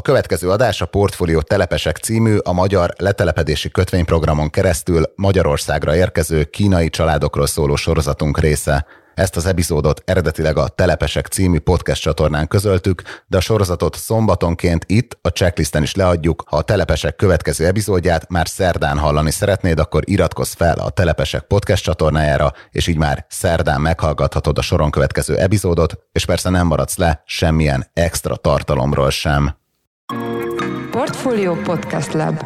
A 0.00 0.02
következő 0.02 0.50
adás 0.50 0.80
a 0.80 0.86
Portfólió 0.86 1.40
Telepesek 1.40 1.96
című 1.96 2.36
a 2.36 2.52
magyar 2.52 2.92
letelepedési 2.96 3.70
kötvényprogramon 3.70 4.50
keresztül 4.50 5.12
Magyarországra 5.14 5.96
érkező 5.96 6.44
kínai 6.44 6.88
családokról 6.88 7.46
szóló 7.46 7.76
sorozatunk 7.76 8.38
része. 8.40 8.86
Ezt 9.14 9.36
az 9.36 9.46
epizódot 9.46 10.02
eredetileg 10.04 10.56
a 10.56 10.68
Telepesek 10.68 11.26
című 11.26 11.58
podcast 11.58 12.02
csatornán 12.02 12.48
közöltük, 12.48 13.02
de 13.26 13.36
a 13.36 13.40
sorozatot 13.40 13.96
szombatonként 13.96 14.84
itt 14.88 15.18
a 15.22 15.28
checklisten 15.28 15.82
is 15.82 15.94
leadjuk. 15.94 16.44
Ha 16.46 16.56
a 16.56 16.62
Telepesek 16.62 17.16
következő 17.16 17.66
epizódját 17.66 18.30
már 18.30 18.48
szerdán 18.48 18.98
hallani 18.98 19.30
szeretnéd, 19.30 19.78
akkor 19.78 20.02
iratkozz 20.06 20.52
fel 20.52 20.78
a 20.78 20.90
Telepesek 20.90 21.42
podcast 21.42 21.82
csatornájára, 21.82 22.52
és 22.70 22.86
így 22.86 22.98
már 22.98 23.26
szerdán 23.28 23.80
meghallgathatod 23.80 24.58
a 24.58 24.62
soron 24.62 24.90
következő 24.90 25.36
epizódot, 25.36 25.98
és 26.12 26.24
persze 26.24 26.50
nem 26.50 26.66
maradsz 26.66 26.96
le 26.96 27.22
semmilyen 27.24 27.86
extra 27.92 28.36
tartalomról 28.36 29.10
sem. 29.10 29.58
Portfolio 30.90 31.54
Podcast 31.54 32.12
Lab. 32.12 32.44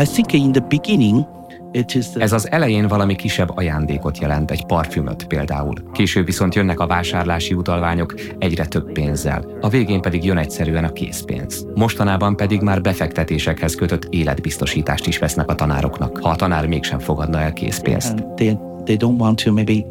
I 0.00 0.04
think 0.04 0.32
in 0.32 0.52
the 0.52 0.60
beginning 0.60 1.26
it 1.72 1.94
is 1.94 2.06
Ez 2.14 2.32
az 2.32 2.50
elején 2.50 2.86
valami 2.86 3.16
kisebb 3.16 3.56
ajándékot 3.56 4.18
jelent, 4.18 4.50
egy 4.50 4.66
parfümöt 4.66 5.26
például. 5.26 5.74
Később 5.92 6.26
viszont 6.26 6.54
jönnek 6.54 6.80
a 6.80 6.86
vásárlási 6.86 7.54
utalványok 7.54 8.14
egyre 8.38 8.66
több 8.66 8.92
pénzzel. 8.92 9.44
A 9.60 9.68
végén 9.68 10.00
pedig 10.00 10.24
jön 10.24 10.36
egyszerűen 10.36 10.84
a 10.84 10.92
készpénz. 10.92 11.66
Mostanában 11.74 12.36
pedig 12.36 12.60
már 12.60 12.80
befektetésekhez 12.80 13.74
kötött 13.74 14.06
életbiztosítást 14.10 15.06
is 15.06 15.18
vesznek 15.18 15.50
a 15.50 15.54
tanároknak, 15.54 16.18
ha 16.22 16.28
a 16.28 16.36
tanár 16.36 16.66
mégsem 16.66 16.98
fogadna 16.98 17.40
el 17.40 17.52
készpénzt. 17.52 18.24
they 18.84 18.96
don't 18.96 19.18
want 19.18 19.42
to 19.44 19.52
maybe 19.52 19.84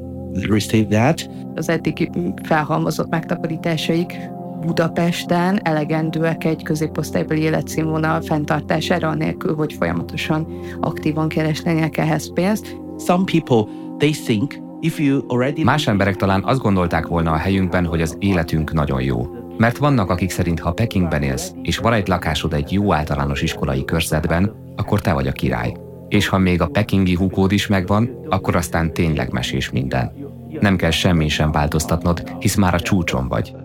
receive 0.50 0.88
that. 0.88 1.30
az 1.56 1.70
eddigi 1.70 2.10
felhalmozott 2.44 3.10
megtakarításaik 3.10 4.40
Budapesten 4.62 5.60
elegendőek 5.64 6.44
egy 6.44 6.64
középosztálybeli 6.64 7.42
életszínvonal 7.42 8.22
fenntartására, 8.22 9.08
anélkül, 9.08 9.56
hogy 9.56 9.74
folyamatosan 9.74 10.48
aktívan 10.80 11.28
keresnének 11.28 11.98
ehhez 11.98 12.34
pénzt. 12.34 12.78
Some 12.98 13.24
people 13.32 13.72
they 13.98 14.12
think 14.12 14.58
if 14.80 15.00
you 15.00 15.22
already 15.28 15.64
Más 15.64 15.88
emberek 15.88 16.16
talán 16.16 16.44
azt 16.44 16.62
gondolták 16.62 17.08
volna 17.08 17.32
a 17.32 17.38
helyünkben, 17.38 17.86
hogy 17.86 18.02
az 18.02 18.16
életünk 18.20 18.74
nagyon 18.74 19.02
jó. 19.02 19.26
Mert 19.58 19.78
vannak, 19.78 20.10
akik 20.10 20.30
szerint, 20.30 20.60
ha 20.60 20.72
Pekingben 20.72 21.22
élsz, 21.22 21.52
és 21.62 21.78
van 21.78 21.94
egy 21.94 22.08
lakásod 22.08 22.54
egy 22.54 22.72
jó 22.72 22.94
általános 22.94 23.42
iskolai 23.42 23.86
körzetben, 23.86 24.56
akkor 24.76 25.02
te 25.02 25.14
vagy 25.14 25.28
a 25.28 25.32
király. 25.32 25.74
És 26.08 26.28
ha 26.28 26.38
még 26.38 26.62
a 26.62 26.68
pekingi 26.68 27.16
húkód 27.16 27.52
is 27.52 27.68
megvan, 27.68 28.10
akkor 28.30 28.56
aztán 28.56 28.94
tényleg 28.94 29.32
mesés 29.32 29.70
minden. 29.70 30.12
Nem 30.60 30.76
kell 30.76 30.92
semmi 30.92 31.28
sem 31.28 31.52
változtatnod, 31.52 32.36
hisz 32.40 32.56
már 32.56 32.74
a 32.74 32.80
csúcson 32.80 33.28
vagy. 33.28 33.56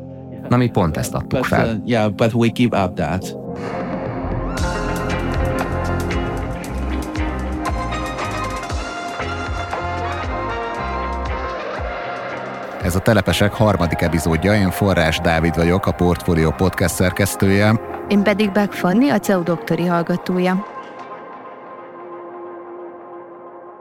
Na 0.49 0.57
mi 0.57 0.69
pont 0.71 0.97
ezt 0.97 1.15
adtuk 1.15 1.45
fel. 1.45 1.67
uh, 1.67 1.89
yeah, 1.89 2.13
but 2.13 2.33
we 2.33 2.49
give 2.49 2.85
up 2.85 2.95
that. 2.95 3.37
Ez 12.83 12.95
a 12.97 13.01
Telepesek 13.01 13.53
harmadik 13.53 14.01
epizódja, 14.01 14.55
én 14.55 14.71
Forrás 14.71 15.19
Dávid 15.21 15.57
vagyok, 15.57 15.87
a 15.87 15.93
Portfolio 15.93 16.51
podcast 16.51 16.95
szerkesztője. 16.95 17.81
Én 18.09 18.23
pedig 18.23 18.53
Beck 18.53 18.73
Fanni, 18.73 19.09
a 19.09 19.19
CEU 19.19 19.43
doktori 19.43 19.85
hallgatója. 19.85 20.76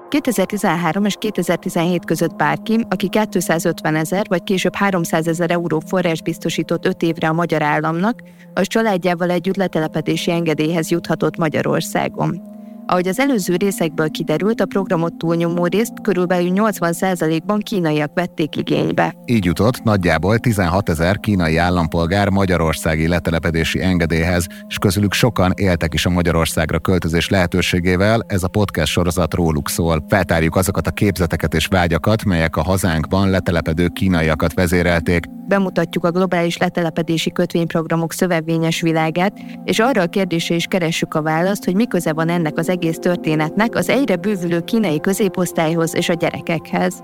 2013 0.09 1.05
és 1.05 1.15
2017 1.19 2.05
között 2.05 2.35
bárki, 2.35 2.85
aki 2.89 3.09
250 3.09 3.95
ezer 3.95 4.25
vagy 4.29 4.43
később 4.43 4.75
300 4.75 5.27
ezer 5.27 5.51
euró 5.51 5.81
forrás 5.85 6.21
biztosított 6.21 6.85
5 6.85 7.01
évre 7.01 7.27
a 7.27 7.33
magyar 7.33 7.61
államnak, 7.61 8.21
az 8.53 8.67
családjával 8.67 9.29
együtt 9.29 9.55
letelepedési 9.55 10.31
engedélyhez 10.31 10.89
juthatott 10.89 11.37
Magyarországon. 11.37 12.54
Ahogy 12.87 13.07
az 13.07 13.19
előző 13.19 13.55
részekből 13.55 14.09
kiderült, 14.09 14.61
a 14.61 14.65
programot 14.65 15.13
túlnyomó 15.13 15.65
részt 15.65 16.01
körülbelül 16.01 16.51
80%-ban 16.53 17.59
kínaiak 17.59 18.11
vették 18.13 18.55
igénybe. 18.55 19.15
Így 19.25 19.45
jutott 19.45 19.83
nagyjából 19.83 20.37
16 20.37 20.89
ezer 20.89 21.19
kínai 21.19 21.57
állampolgár 21.57 22.29
magyarországi 22.29 23.07
letelepedési 23.07 23.81
engedélyhez, 23.81 24.45
és 24.67 24.77
közülük 24.77 25.13
sokan 25.13 25.51
éltek 25.55 25.93
is 25.93 26.05
a 26.05 26.09
Magyarországra 26.09 26.79
költözés 26.79 27.29
lehetőségével, 27.29 28.23
ez 28.27 28.43
a 28.43 28.47
podcast 28.47 28.91
sorozat 28.91 29.33
róluk 29.33 29.69
szól. 29.69 30.05
Feltárjuk 30.07 30.55
azokat 30.55 30.87
a 30.87 30.91
képzeteket 30.91 31.53
és 31.53 31.65
vágyakat, 31.65 32.23
melyek 32.23 32.55
a 32.55 32.63
hazánkban 32.63 33.29
letelepedő 33.29 33.87
kínaiakat 33.87 34.53
vezérelték, 34.53 35.25
bemutatjuk 35.47 36.03
a 36.03 36.11
globális 36.11 36.57
letelepedési 36.57 37.31
kötvényprogramok 37.31 38.13
szövevényes 38.13 38.81
világát, 38.81 39.37
és 39.63 39.79
arra 39.79 40.01
a 40.01 40.07
kérdésre 40.07 40.55
is 40.55 40.65
keressük 40.65 41.13
a 41.13 41.21
választ, 41.21 41.65
hogy 41.65 41.75
mi 41.75 41.87
köze 41.87 42.13
van 42.13 42.29
ennek 42.29 42.57
az 42.57 42.69
egész 42.75 42.97
történetnek 42.97 43.75
az 43.75 43.89
egyre 43.89 44.15
bővülő 44.15 44.59
kínai 44.59 44.99
középosztályhoz 44.99 45.95
és 45.95 46.09
a 46.09 46.13
gyerekekhez. 46.13 47.03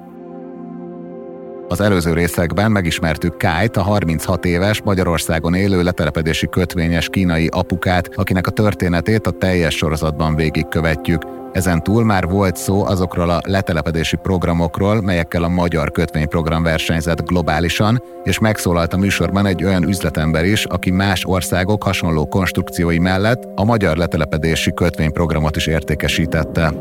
Az 1.68 1.82
előző 1.82 2.14
részekben 2.14 2.72
megismertük 2.72 3.38
Kájt, 3.38 3.78
a 3.78 3.82
36 3.82 4.46
éves 4.46 4.82
Magyarországon 4.82 5.54
élő 5.54 5.84
letelepedési 5.84 6.48
kötvényes 6.50 7.10
kínai 7.10 7.48
apukát, 7.52 8.10
akinek 8.16 8.48
a 8.48 8.52
történetét 8.52 9.28
a 9.28 9.32
teljes 9.32 9.76
sorozatban 9.76 10.36
végigkövetjük. 10.36 11.41
Ezen 11.52 11.84
túl 11.84 12.04
már 12.04 12.28
volt 12.28 12.56
szó 12.56 12.86
azokról 12.86 13.30
a 13.30 13.42
letelepedési 13.46 14.16
programokról, 14.16 15.02
melyekkel 15.02 15.44
a 15.44 15.48
magyar 15.48 15.92
kötvényprogram 15.92 16.64
versenyzett 16.64 17.26
globálisan, 17.26 18.04
és 18.24 18.40
megszólalt 18.40 18.94
a 18.94 18.98
műsorban 18.98 19.46
egy 19.46 19.64
olyan 19.64 19.84
üzletember 19.84 20.46
is, 20.46 20.66
aki 20.66 20.92
más 20.92 21.26
országok 21.26 21.84
hasonló 21.84 22.28
konstrukciói 22.28 23.00
mellett 23.00 23.48
a 23.56 23.64
magyar 23.64 23.98
letelepedési 23.98 24.74
kötvényprogramot 24.74 25.56
is 25.56 25.68
értékesítette. 25.68 26.74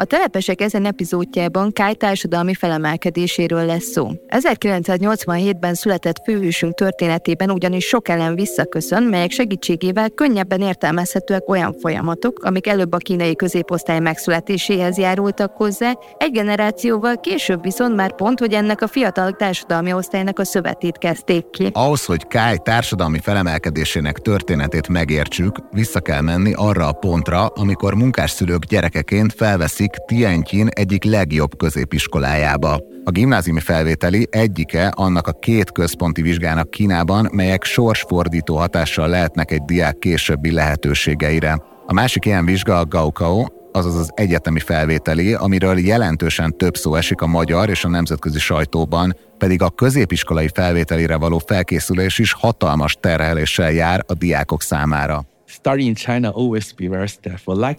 A 0.00 0.04
telepesek 0.04 0.60
ezen 0.60 0.84
epizódjában 0.84 1.72
Kály 1.72 1.94
társadalmi 1.94 2.54
felemelkedéséről 2.54 3.64
lesz 3.64 3.84
szó. 3.84 4.10
1987-ben 4.28 5.74
született 5.74 6.22
főhősünk 6.24 6.74
történetében 6.74 7.50
ugyanis 7.50 7.84
sok 7.86 8.08
ellen 8.08 8.34
visszaköszön, 8.34 9.02
melyek 9.02 9.30
segítségével 9.30 10.10
könnyebben 10.10 10.60
értelmezhetőek 10.60 11.48
olyan 11.48 11.74
folyamatok, 11.80 12.44
amik 12.44 12.66
előbb 12.66 12.92
a 12.92 12.96
kínai 12.96 13.36
középosztály 13.36 13.98
megszületéséhez 13.98 14.98
járultak 14.98 15.56
hozzá, 15.56 15.92
egy 16.18 16.32
generációval 16.32 17.20
később 17.20 17.62
viszont 17.62 17.96
már 17.96 18.14
pont, 18.14 18.38
hogy 18.38 18.52
ennek 18.52 18.82
a 18.82 18.88
fiatal 18.88 19.32
társadalmi 19.32 19.92
osztálynak 19.92 20.38
a 20.38 20.44
szövetét 20.44 20.98
kezdték 20.98 21.50
ki. 21.50 21.70
Ahhoz, 21.72 22.04
hogy 22.04 22.26
Kály 22.26 22.56
társadalmi 22.56 23.18
felemelkedésének 23.18 24.18
történetét 24.18 24.88
megértsük, 24.88 25.56
vissza 25.70 26.00
kell 26.00 26.20
menni 26.20 26.52
arra 26.56 26.88
a 26.88 26.92
pontra, 26.92 27.46
amikor 27.46 27.94
munkásszülők 27.94 28.64
gyerekeként 28.64 29.32
felveszik 29.32 29.88
Tientyin 30.06 30.68
egyik 30.70 31.04
legjobb 31.04 31.56
középiskolájába. 31.56 32.80
A 33.04 33.10
gimnáziumi 33.10 33.60
felvételi 33.60 34.26
egyike 34.30 34.88
annak 34.88 35.26
a 35.26 35.32
két 35.32 35.72
központi 35.72 36.22
vizsgának 36.22 36.70
Kínában, 36.70 37.28
melyek 37.32 37.64
sorsfordító 37.64 38.56
hatással 38.56 39.08
lehetnek 39.08 39.50
egy 39.50 39.62
diák 39.62 39.98
későbbi 39.98 40.52
lehetőségeire. 40.52 41.62
A 41.86 41.92
másik 41.92 42.24
ilyen 42.24 42.44
vizsga 42.44 42.78
a 42.78 42.86
Gaokao, 42.86 43.44
azaz 43.72 43.94
az 43.94 44.10
egyetemi 44.14 44.60
felvételi, 44.60 45.34
amiről 45.34 45.78
jelentősen 45.78 46.56
több 46.56 46.76
szó 46.76 46.94
esik 46.94 47.20
a 47.20 47.26
magyar 47.26 47.68
és 47.68 47.84
a 47.84 47.88
nemzetközi 47.88 48.38
sajtóban, 48.38 49.16
pedig 49.38 49.62
a 49.62 49.70
középiskolai 49.70 50.48
felvételire 50.54 51.16
való 51.16 51.38
felkészülés 51.46 52.18
is 52.18 52.32
hatalmas 52.32 52.96
terheléssel 53.00 53.72
jár 53.72 54.04
a 54.06 54.14
diákok 54.14 54.62
számára. 54.62 55.29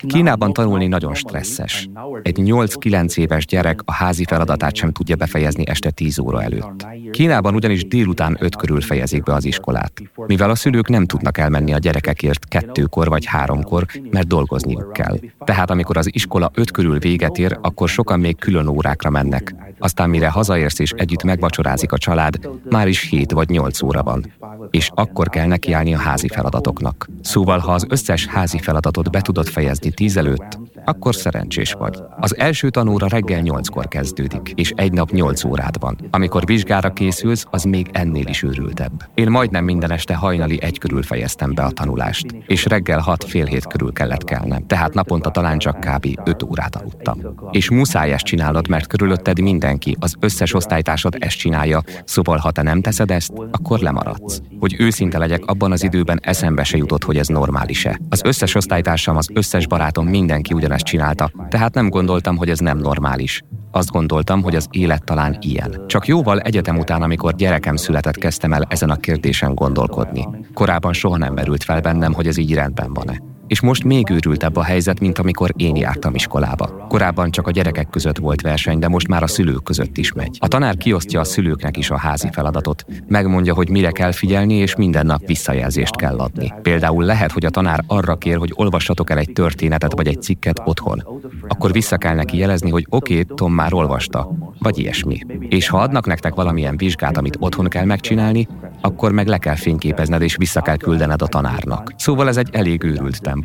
Kínában 0.08 0.54
tanulni 0.54 0.88
nagyon 0.88 1.14
stresszes. 1.14 1.90
Egy 2.22 2.38
8-9 2.42 3.18
éves 3.18 3.46
gyerek 3.46 3.80
a 3.86 3.94
házi 3.94 4.26
feladatát 4.26 4.76
sem 4.76 4.92
tudja 4.92 5.16
befejezni 5.16 5.64
este 5.68 5.90
10 5.90 6.20
óra 6.20 6.44
előtt. 6.44 6.88
Kínában 7.12 7.56
ugyanis 7.56 7.88
délután 7.88 8.38
5 8.40 8.56
körül 8.56 8.82
fejezik 8.82 9.24
be 9.24 9.34
az 9.34 9.46
iskolát, 9.46 10.02
mivel 10.16 10.50
a 10.50 10.56
szülők 10.56 10.90
nem 10.90 11.06
tudnak 11.06 11.38
elmenni 11.38 11.74
a 11.74 11.78
gyerekekért 11.78 12.46
kettőkor 12.46 13.08
vagy 13.08 13.26
háromkor, 13.26 13.86
mert 14.12 14.28
dolgozniuk 14.28 14.94
kell. 14.94 15.18
Tehát 15.46 15.70
amikor 15.70 15.98
az 15.98 16.16
iskola 16.16 16.52
5 16.54 16.72
körül 16.72 17.00
véget 17.00 17.38
ér, 17.38 17.58
akkor 17.62 17.90
sokan 17.90 18.20
még 18.20 18.38
külön 18.38 18.68
órákra 18.68 19.10
mennek. 19.10 19.56
Aztán 19.80 20.10
mire 20.10 20.30
hazaérsz 20.30 20.80
és 20.80 20.92
együtt 20.92 21.24
megvacsorázik 21.24 21.92
a 21.92 21.98
család, 21.98 22.50
már 22.70 22.88
is 22.88 23.10
7 23.10 23.32
vagy 23.32 23.50
8 23.50 23.82
óra 23.82 24.04
van. 24.04 24.32
És 24.70 24.92
akkor 24.96 25.30
kell 25.30 25.48
nekiállni 25.48 25.94
a 25.94 26.00
házi 26.00 26.28
feladatoknak. 26.28 27.10
Szóval, 27.22 27.60
ha 27.62 27.72
az 27.72 27.86
összes 27.90 28.26
házi 28.26 28.60
feladatot 28.60 29.12
be 29.12 29.22
tudod 29.22 29.48
fejezni 29.48 29.92
10 29.92 30.18
előtt, 30.18 30.60
akkor 30.86 31.16
szerencsés 31.16 31.74
vagy. 31.74 31.98
Az 32.20 32.38
első 32.38 32.70
tanóra 32.70 33.08
reggel 33.08 33.42
8-kor 33.44 33.88
kezdődik, 33.88 34.54
és 34.56 34.74
egy 34.76 34.92
nap 34.92 35.12
8 35.12 35.44
órád 35.44 35.80
van. 35.80 35.98
Amikor 36.12 36.46
vizsgára 36.46 36.94
készülsz, 36.94 37.46
az 37.50 37.64
még 37.64 37.90
ennél 37.92 38.28
is 38.28 38.44
őrültebb. 38.44 39.10
Én 39.14 39.30
majdnem 39.30 39.64
minden 39.64 39.92
este 39.92 40.16
hajnali 40.16 40.62
egy 40.62 40.78
körül 40.78 41.04
fejeztem 41.04 41.54
be 41.54 41.64
a 41.64 41.72
tanulást, 41.72 42.26
és 42.48 42.66
reggel 42.66 43.00
6 43.00 43.24
fél 43.24 43.46
hét 43.46 43.68
körül 43.68 43.94
kellett 43.94 44.24
kelnem, 44.24 44.68
tehát 44.68 44.94
naponta 44.94 45.32
talán 45.32 45.58
csak 45.58 45.80
kb. 45.80 46.20
5 46.24 46.44
órát 46.44 46.76
aludtam. 46.76 47.20
És 47.52 47.70
muszáj 47.70 48.12
ezt 48.12 48.26
csinálod, 48.26 48.68
mert 48.68 48.88
körülötted 48.88 49.40
mindenki, 49.40 49.98
az 50.00 50.16
összes 50.20 50.54
osztálytársad 50.54 51.16
ezt 51.20 51.38
csinálja, 51.38 51.82
szóval 52.06 52.38
ha 52.38 52.52
te 52.52 52.62
nem 52.62 52.82
teszed 52.82 53.12
ezt, 53.12 53.32
akkor 53.52 53.80
lemaradsz. 53.80 54.42
Hogy 54.60 54.76
őszinte 54.78 55.18
legyek, 55.18 55.46
abban 55.46 55.72
az 55.72 55.84
időben 55.84 56.20
eszembe 56.22 56.64
se 56.64 56.78
jutott, 56.78 57.04
hogy 57.04 57.18
ez 57.18 57.28
normális-e. 57.52 58.00
Az 58.10 58.22
összes 58.24 58.56
osztálytársam, 58.56 59.18
az 59.18 59.30
összes 59.34 59.68
barátom, 59.68 60.08
mindenki 60.08 60.54
ugyanezt 60.54 60.86
csinálta, 60.86 61.32
tehát 61.50 61.74
nem 61.74 61.90
gondoltam, 61.90 62.38
hogy 62.38 62.50
ez 62.50 62.60
nem 62.60 62.78
normális. 62.78 63.42
Azt 63.72 63.92
gondoltam, 63.92 64.42
hogy 64.42 64.56
az 64.56 64.68
élet 64.72 65.04
talán 65.04 65.38
ilyen. 65.40 65.84
Csak 65.88 66.08
jóval 66.08 66.40
egyetem 66.40 66.78
után, 66.78 67.02
amikor 67.02 67.36
gyerekem 67.36 67.76
született, 67.76 68.18
kezdtem 68.18 68.54
el 68.54 68.66
ezen 68.70 68.90
a 68.90 68.96
kérdésen 68.96 69.54
gondolkodni. 69.56 70.28
Korábban 70.54 70.94
soha 70.94 71.18
nem 71.18 71.34
merült 71.34 71.64
fel 71.64 71.82
bennem, 71.82 72.14
hogy 72.14 72.28
ez 72.28 72.38
így 72.38 72.54
rendben 72.54 72.94
van-e 72.94 73.31
és 73.52 73.62
most 73.62 73.84
még 73.84 74.10
őrültebb 74.10 74.56
a 74.56 74.64
helyzet, 74.64 75.00
mint 75.00 75.20
amikor 75.20 75.54
én 75.56 75.76
jártam 75.76 76.16
iskolába. 76.16 76.86
Korábban 76.90 77.32
csak 77.32 77.48
a 77.48 77.52
gyerekek 77.52 77.90
között 77.90 78.18
volt 78.18 78.42
verseny, 78.42 78.80
de 78.80 78.88
most 78.88 79.08
már 79.08 79.24
a 79.24 79.28
szülők 79.28 79.64
között 79.64 79.98
is 79.98 80.14
megy. 80.14 80.38
A 80.40 80.48
tanár 80.48 80.78
kiosztja 80.78 81.20
a 81.20 81.24
szülőknek 81.24 81.78
is 81.78 81.90
a 81.90 81.98
házi 81.98 82.30
feladatot, 82.32 82.86
megmondja, 83.08 83.54
hogy 83.54 83.70
mire 83.70 83.92
kell 83.92 84.12
figyelni, 84.12 84.54
és 84.54 84.76
minden 84.76 85.06
nap 85.06 85.26
visszajelzést 85.26 85.96
kell 85.96 86.18
adni. 86.18 86.54
Például 86.62 87.04
lehet, 87.04 87.32
hogy 87.32 87.46
a 87.46 87.50
tanár 87.50 87.84
arra 87.88 88.16
kér, 88.16 88.38
hogy 88.38 88.52
olvassatok 88.56 89.10
el 89.10 89.18
egy 89.18 89.32
történetet 89.34 89.94
vagy 89.96 90.08
egy 90.08 90.22
cikket 90.22 90.62
otthon. 90.66 91.04
Akkor 91.48 91.72
vissza 91.72 91.98
kell 91.98 92.16
neki 92.16 92.38
jelezni, 92.38 92.70
hogy 92.70 92.86
oké, 92.90 93.20
okay, 93.20 93.36
Tom 93.36 93.54
már 93.54 93.74
olvasta, 93.74 94.32
vagy 94.60 94.78
ilyesmi. 94.78 95.20
És 95.50 95.70
ha 95.70 95.78
adnak 95.78 96.06
nektek 96.06 96.36
valamilyen 96.36 96.78
vizsgát, 96.78 97.18
amit 97.18 97.38
otthon 97.40 97.68
kell 97.68 97.86
megcsinálni, 97.86 98.48
akkor 98.82 99.12
meg 99.12 99.28
le 99.28 99.38
kell 99.38 99.56
fényképezned 99.56 100.22
és 100.22 100.36
vissza 100.36 100.62
kell 100.62 100.78
küldened 100.78 101.22
a 101.22 101.28
tanárnak. 101.28 101.94
Szóval 101.98 102.28
ez 102.28 102.38
egy 102.38 102.50
elég 102.52 102.84
őrült 102.84 103.22
tempó. 103.22 103.41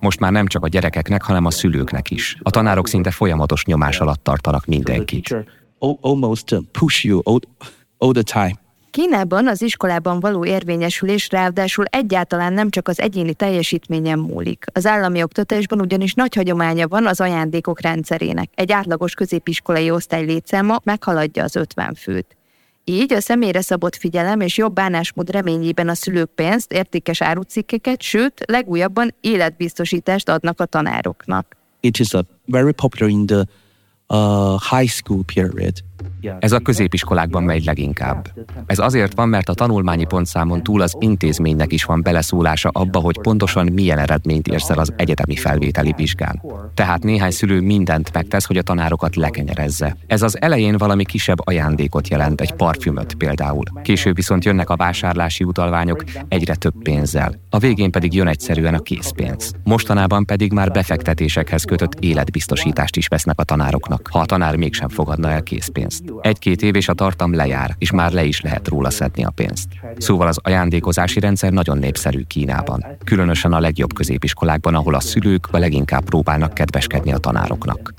Most 0.00 0.20
már 0.20 0.32
nem 0.32 0.46
csak 0.46 0.64
a 0.64 0.68
gyerekeknek, 0.68 1.22
hanem 1.22 1.44
a 1.44 1.50
szülőknek 1.50 2.10
is. 2.10 2.36
A 2.42 2.50
tanárok 2.50 2.88
szinte 2.88 3.10
folyamatos 3.10 3.64
nyomás 3.64 4.00
alatt 4.00 4.24
tartanak 4.24 4.66
mindenkit. 4.66 5.36
Time. 8.24 8.58
Kínában 8.90 9.48
az 9.48 9.62
iskolában 9.62 10.20
való 10.20 10.44
érvényesülés 10.44 11.28
ráadásul 11.30 11.84
egyáltalán 11.84 12.52
nem 12.52 12.70
csak 12.70 12.88
az 12.88 13.00
egyéni 13.00 13.34
teljesítményen 13.34 14.18
múlik. 14.18 14.64
Az 14.72 14.86
állami 14.86 15.22
oktatásban 15.22 15.80
ugyanis 15.80 16.14
nagy 16.14 16.34
hagyománya 16.34 16.88
van 16.88 17.06
az 17.06 17.20
ajándékok 17.20 17.80
rendszerének. 17.80 18.50
Egy 18.54 18.72
átlagos 18.72 19.14
középiskolai 19.14 19.90
osztály 19.90 20.24
létszáma 20.24 20.78
meghaladja 20.84 21.42
az 21.42 21.56
50 21.56 21.94
főt. 21.94 22.37
Így 22.88 23.12
a 23.12 23.20
személyre 23.20 23.60
szabott 23.60 23.96
figyelem 23.96 24.40
és 24.40 24.56
jobb 24.56 24.72
bánásmód 24.72 25.30
reményében 25.30 25.88
a 25.88 25.94
szülők 25.94 26.30
pénzt, 26.34 26.72
értékes 26.72 27.22
árucikkeket, 27.22 28.02
sőt, 28.02 28.42
legújabban 28.46 29.14
életbiztosítást 29.20 30.28
adnak 30.28 30.60
a 30.60 30.64
tanároknak. 30.64 31.56
It 31.80 31.98
is 31.98 32.14
a 32.14 32.24
very 32.44 32.72
popular 32.72 33.14
in 33.14 33.26
the 33.26 33.44
uh, 34.06 34.60
high 34.70 34.90
school 34.90 35.22
period. 35.34 35.72
Ez 36.38 36.52
a 36.52 36.58
középiskolákban 36.58 37.42
megy 37.42 37.64
leginkább. 37.64 38.28
Ez 38.66 38.78
azért 38.78 39.14
van, 39.14 39.28
mert 39.28 39.48
a 39.48 39.54
tanulmányi 39.54 40.04
pontszámon 40.04 40.62
túl 40.62 40.80
az 40.80 40.96
intézménynek 40.98 41.72
is 41.72 41.84
van 41.84 42.02
beleszólása 42.02 42.68
abba, 42.72 42.98
hogy 42.98 43.18
pontosan 43.20 43.66
milyen 43.72 43.98
eredményt 43.98 44.48
érsz 44.48 44.70
el 44.70 44.78
az 44.78 44.92
egyetemi 44.96 45.36
felvételi 45.36 45.94
vizsgán. 45.96 46.42
Tehát 46.74 47.02
néhány 47.02 47.30
szülő 47.30 47.60
mindent 47.60 48.12
megtesz, 48.12 48.44
hogy 48.44 48.56
a 48.56 48.62
tanárokat 48.62 49.16
lekenyerezze. 49.16 49.96
Ez 50.06 50.22
az 50.22 50.40
elején 50.40 50.76
valami 50.76 51.04
kisebb 51.04 51.38
ajándékot 51.46 52.08
jelent, 52.08 52.40
egy 52.40 52.52
parfümöt 52.52 53.14
például. 53.14 53.64
Később 53.82 54.14
viszont 54.14 54.44
jönnek 54.44 54.70
a 54.70 54.76
vásárlási 54.76 55.44
utalványok 55.44 56.04
egyre 56.28 56.54
több 56.54 56.82
pénzzel. 56.82 57.34
A 57.50 57.58
végén 57.58 57.90
pedig 57.90 58.14
jön 58.14 58.26
egyszerűen 58.26 58.74
a 58.74 58.78
készpénz. 58.78 59.52
Mostanában 59.64 60.24
pedig 60.24 60.52
már 60.52 60.70
befektetésekhez 60.70 61.64
kötött 61.64 61.94
életbiztosítást 62.00 62.96
is 62.96 63.06
vesznek 63.06 63.38
a 63.38 63.44
tanároknak, 63.44 64.08
ha 64.10 64.18
a 64.18 64.26
tanár 64.26 64.56
mégsem 64.56 64.88
fogadna 64.88 65.30
el 65.30 65.42
készpénzt. 65.42 65.87
Egy-két 66.20 66.62
év 66.62 66.74
és 66.74 66.88
a 66.88 66.94
tartam 66.94 67.34
lejár, 67.34 67.74
és 67.78 67.90
már 67.90 68.12
le 68.12 68.24
is 68.24 68.40
lehet 68.40 68.68
róla 68.68 68.90
szedni 68.90 69.24
a 69.24 69.30
pénzt. 69.30 69.68
Szóval 69.96 70.26
az 70.26 70.38
ajándékozási 70.42 71.20
rendszer 71.20 71.52
nagyon 71.52 71.78
népszerű 71.78 72.22
Kínában. 72.22 72.86
Különösen 73.04 73.52
a 73.52 73.60
legjobb 73.60 73.92
középiskolákban, 73.92 74.74
ahol 74.74 74.94
a 74.94 75.00
szülők 75.00 75.48
a 75.50 75.58
leginkább 75.58 76.04
próbálnak 76.04 76.54
kedveskedni 76.54 77.12
a 77.12 77.18
tanároknak. 77.18 77.94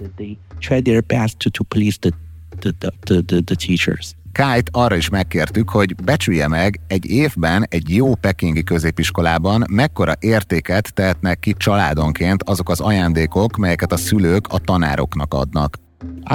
Kite 4.31 4.63
arra 4.71 4.95
is 4.95 5.09
megkértük, 5.09 5.69
hogy 5.69 5.95
becsülje 5.95 6.47
meg 6.47 6.80
egy 6.88 7.06
évben 7.06 7.65
egy 7.69 7.95
jó 7.95 8.15
pekingi 8.15 8.63
középiskolában 8.63 9.63
mekkora 9.71 10.13
értéket 10.19 10.94
tehetnek 10.94 11.39
ki 11.39 11.53
családonként 11.57 12.44
azok 12.44 12.69
az 12.69 12.80
ajándékok, 12.80 13.57
melyeket 13.57 13.92
a 13.92 13.97
szülők 13.97 14.47
a 14.47 14.59
tanároknak 14.59 15.33
adnak. 15.33 15.77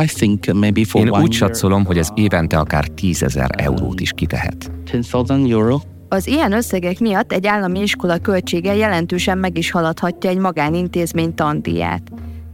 I 0.02 0.06
think 0.06 0.52
maybe 0.52 0.84
for 0.84 1.00
Én 1.00 1.11
úgy 1.11 1.32
satszolom, 1.32 1.84
hogy 1.84 1.99
ez 1.99 2.08
évente 2.14 2.58
akár 2.58 2.88
10 2.88 3.22
ezer 3.22 3.50
eurót 3.56 4.00
is 4.00 4.12
kitehet. 4.12 4.70
10,000 4.90 5.50
euro. 5.50 5.78
Az 6.08 6.26
ilyen 6.26 6.52
összegek 6.52 6.99
miatt 6.99 7.32
egy 7.32 7.46
állami 7.46 7.81
iskola 7.81 8.19
költsége 8.19 8.75
jelentősen 8.75 9.38
meg 9.38 9.58
is 9.58 9.70
haladhatja 9.70 10.31
egy 10.31 10.38
magánintézmény 10.38 11.34
tandíját. 11.34 12.02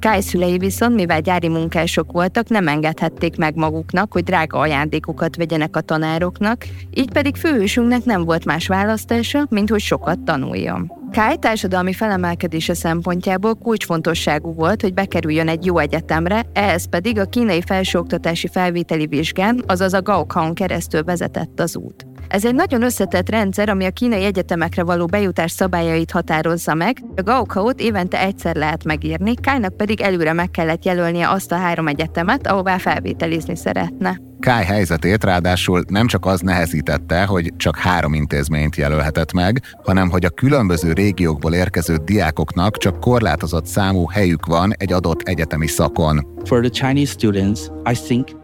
Kai 0.00 0.22
szülei 0.22 0.58
viszont, 0.58 0.94
mivel 0.94 1.20
gyári 1.20 1.48
munkások 1.48 2.12
voltak, 2.12 2.48
nem 2.48 2.68
engedhették 2.68 3.36
meg 3.36 3.54
maguknak, 3.54 4.12
hogy 4.12 4.24
drága 4.24 4.58
ajándékokat 4.58 5.36
vegyenek 5.36 5.76
a 5.76 5.80
tanároknak, 5.80 6.64
így 6.90 7.12
pedig 7.12 7.36
főhősünknek 7.36 8.04
nem 8.04 8.24
volt 8.24 8.44
más 8.44 8.66
választása, 8.66 9.46
mint 9.48 9.70
hogy 9.70 9.80
sokat 9.80 10.20
tanuljon. 10.20 10.92
Kai 11.12 11.36
társadalmi 11.36 11.92
felemelkedése 11.92 12.74
szempontjából 12.74 13.54
kulcsfontosságú 13.54 14.54
volt, 14.54 14.80
hogy 14.80 14.94
bekerüljön 14.94 15.48
egy 15.48 15.64
jó 15.64 15.78
egyetemre, 15.78 16.42
ehhez 16.52 16.88
pedig 16.88 17.18
a 17.18 17.24
kínai 17.24 17.62
felsőoktatási 17.62 18.48
felvételi 18.48 19.06
vizsgán, 19.06 19.62
azaz 19.66 19.92
a 19.92 20.02
Gaokhaon 20.02 20.54
keresztül 20.54 21.02
vezetett 21.02 21.60
az 21.60 21.76
út. 21.76 22.09
Ez 22.30 22.44
egy 22.44 22.54
nagyon 22.54 22.82
összetett 22.82 23.28
rendszer, 23.28 23.68
ami 23.68 23.84
a 23.84 23.90
kínai 23.90 24.24
egyetemekre 24.24 24.84
való 24.84 25.06
bejutás 25.06 25.50
szabályait 25.50 26.10
határozza 26.10 26.74
meg. 26.74 26.96
A 27.16 27.22
Gaokhaót 27.22 27.80
évente 27.80 28.20
egyszer 28.20 28.56
lehet 28.56 28.84
megírni, 28.84 29.34
Kájnak 29.34 29.76
pedig 29.76 30.00
előre 30.00 30.32
meg 30.32 30.50
kellett 30.50 30.84
jelölnie 30.84 31.30
azt 31.30 31.52
a 31.52 31.56
három 31.56 31.86
egyetemet, 31.86 32.46
ahová 32.46 32.78
felvételizni 32.78 33.56
szeretne. 33.56 34.20
Káj 34.40 34.64
helyzetét 34.64 35.24
ráadásul 35.24 35.84
nem 35.88 36.06
csak 36.06 36.26
az 36.26 36.40
nehezítette, 36.40 37.24
hogy 37.24 37.52
csak 37.56 37.76
három 37.76 38.14
intézményt 38.14 38.76
jelölhetett 38.76 39.32
meg, 39.32 39.62
hanem 39.82 40.10
hogy 40.10 40.24
a 40.24 40.30
különböző 40.30 40.92
régiókból 40.92 41.54
érkező 41.54 41.96
diákoknak 41.96 42.78
csak 42.78 43.00
korlátozott 43.00 43.66
számú 43.66 44.06
helyük 44.06 44.46
van 44.46 44.74
egy 44.76 44.92
adott 44.92 45.20
egyetemi 45.22 45.66
szakon. 45.66 46.26
For 46.44 46.60
the 46.60 46.86
Chinese 46.86 47.12
students, 47.12 47.60
I 47.90 47.94
think 48.06 48.39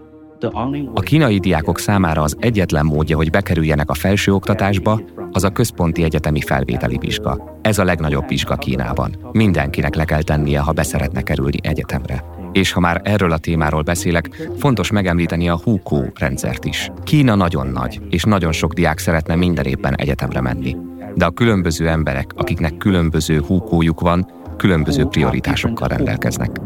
a 0.95 1.01
kínai 1.01 1.39
diákok 1.39 1.79
számára 1.79 2.23
az 2.23 2.37
egyetlen 2.39 2.85
módja, 2.85 3.17
hogy 3.17 3.31
bekerüljenek 3.31 3.91
a 3.91 3.95
felsőoktatásba, 3.95 5.01
az 5.33 5.45
a 5.45 5.51
központi 5.51 6.03
egyetemi 6.03 6.41
felvételi 6.41 6.99
vizsga. 6.99 7.59
Ez 7.63 7.79
a 7.79 7.85
legnagyobb 7.85 8.29
vizsga 8.29 8.57
Kínában. 8.57 9.17
Mindenkinek 9.33 9.95
le 9.95 10.05
kell 10.05 10.23
tennie, 10.23 10.61
ha 10.61 10.73
beszeretne 10.73 11.23
kerülni 11.23 11.59
egyetemre. 11.63 12.25
És 12.53 12.73
ha 12.73 12.81
már 12.81 13.01
erről 13.05 13.33
a 13.33 13.39
témáról 13.39 13.83
beszélek, 13.83 14.51
fontos 14.59 14.91
megemlíteni 14.91 15.49
a 15.49 15.61
HUKO 15.65 16.03
rendszert 16.15 16.65
is. 16.65 16.91
Kína 17.03 17.35
nagyon 17.35 17.67
nagy, 17.67 18.01
és 18.11 18.23
nagyon 18.23 18.53
sok 18.53 18.73
diák 18.73 18.99
szeretne 18.99 19.35
minden 19.35 19.65
évben 19.65 19.95
egyetemre 19.95 20.41
menni. 20.41 20.77
De 21.15 21.25
a 21.25 21.31
különböző 21.31 21.89
emberek, 21.89 22.31
akiknek 22.35 22.77
különböző 22.77 23.41
húkójuk 23.47 24.01
van, 24.01 24.31
különböző 24.57 25.05
prioritásokkal 25.05 25.89
rendelkeznek. 25.89 26.61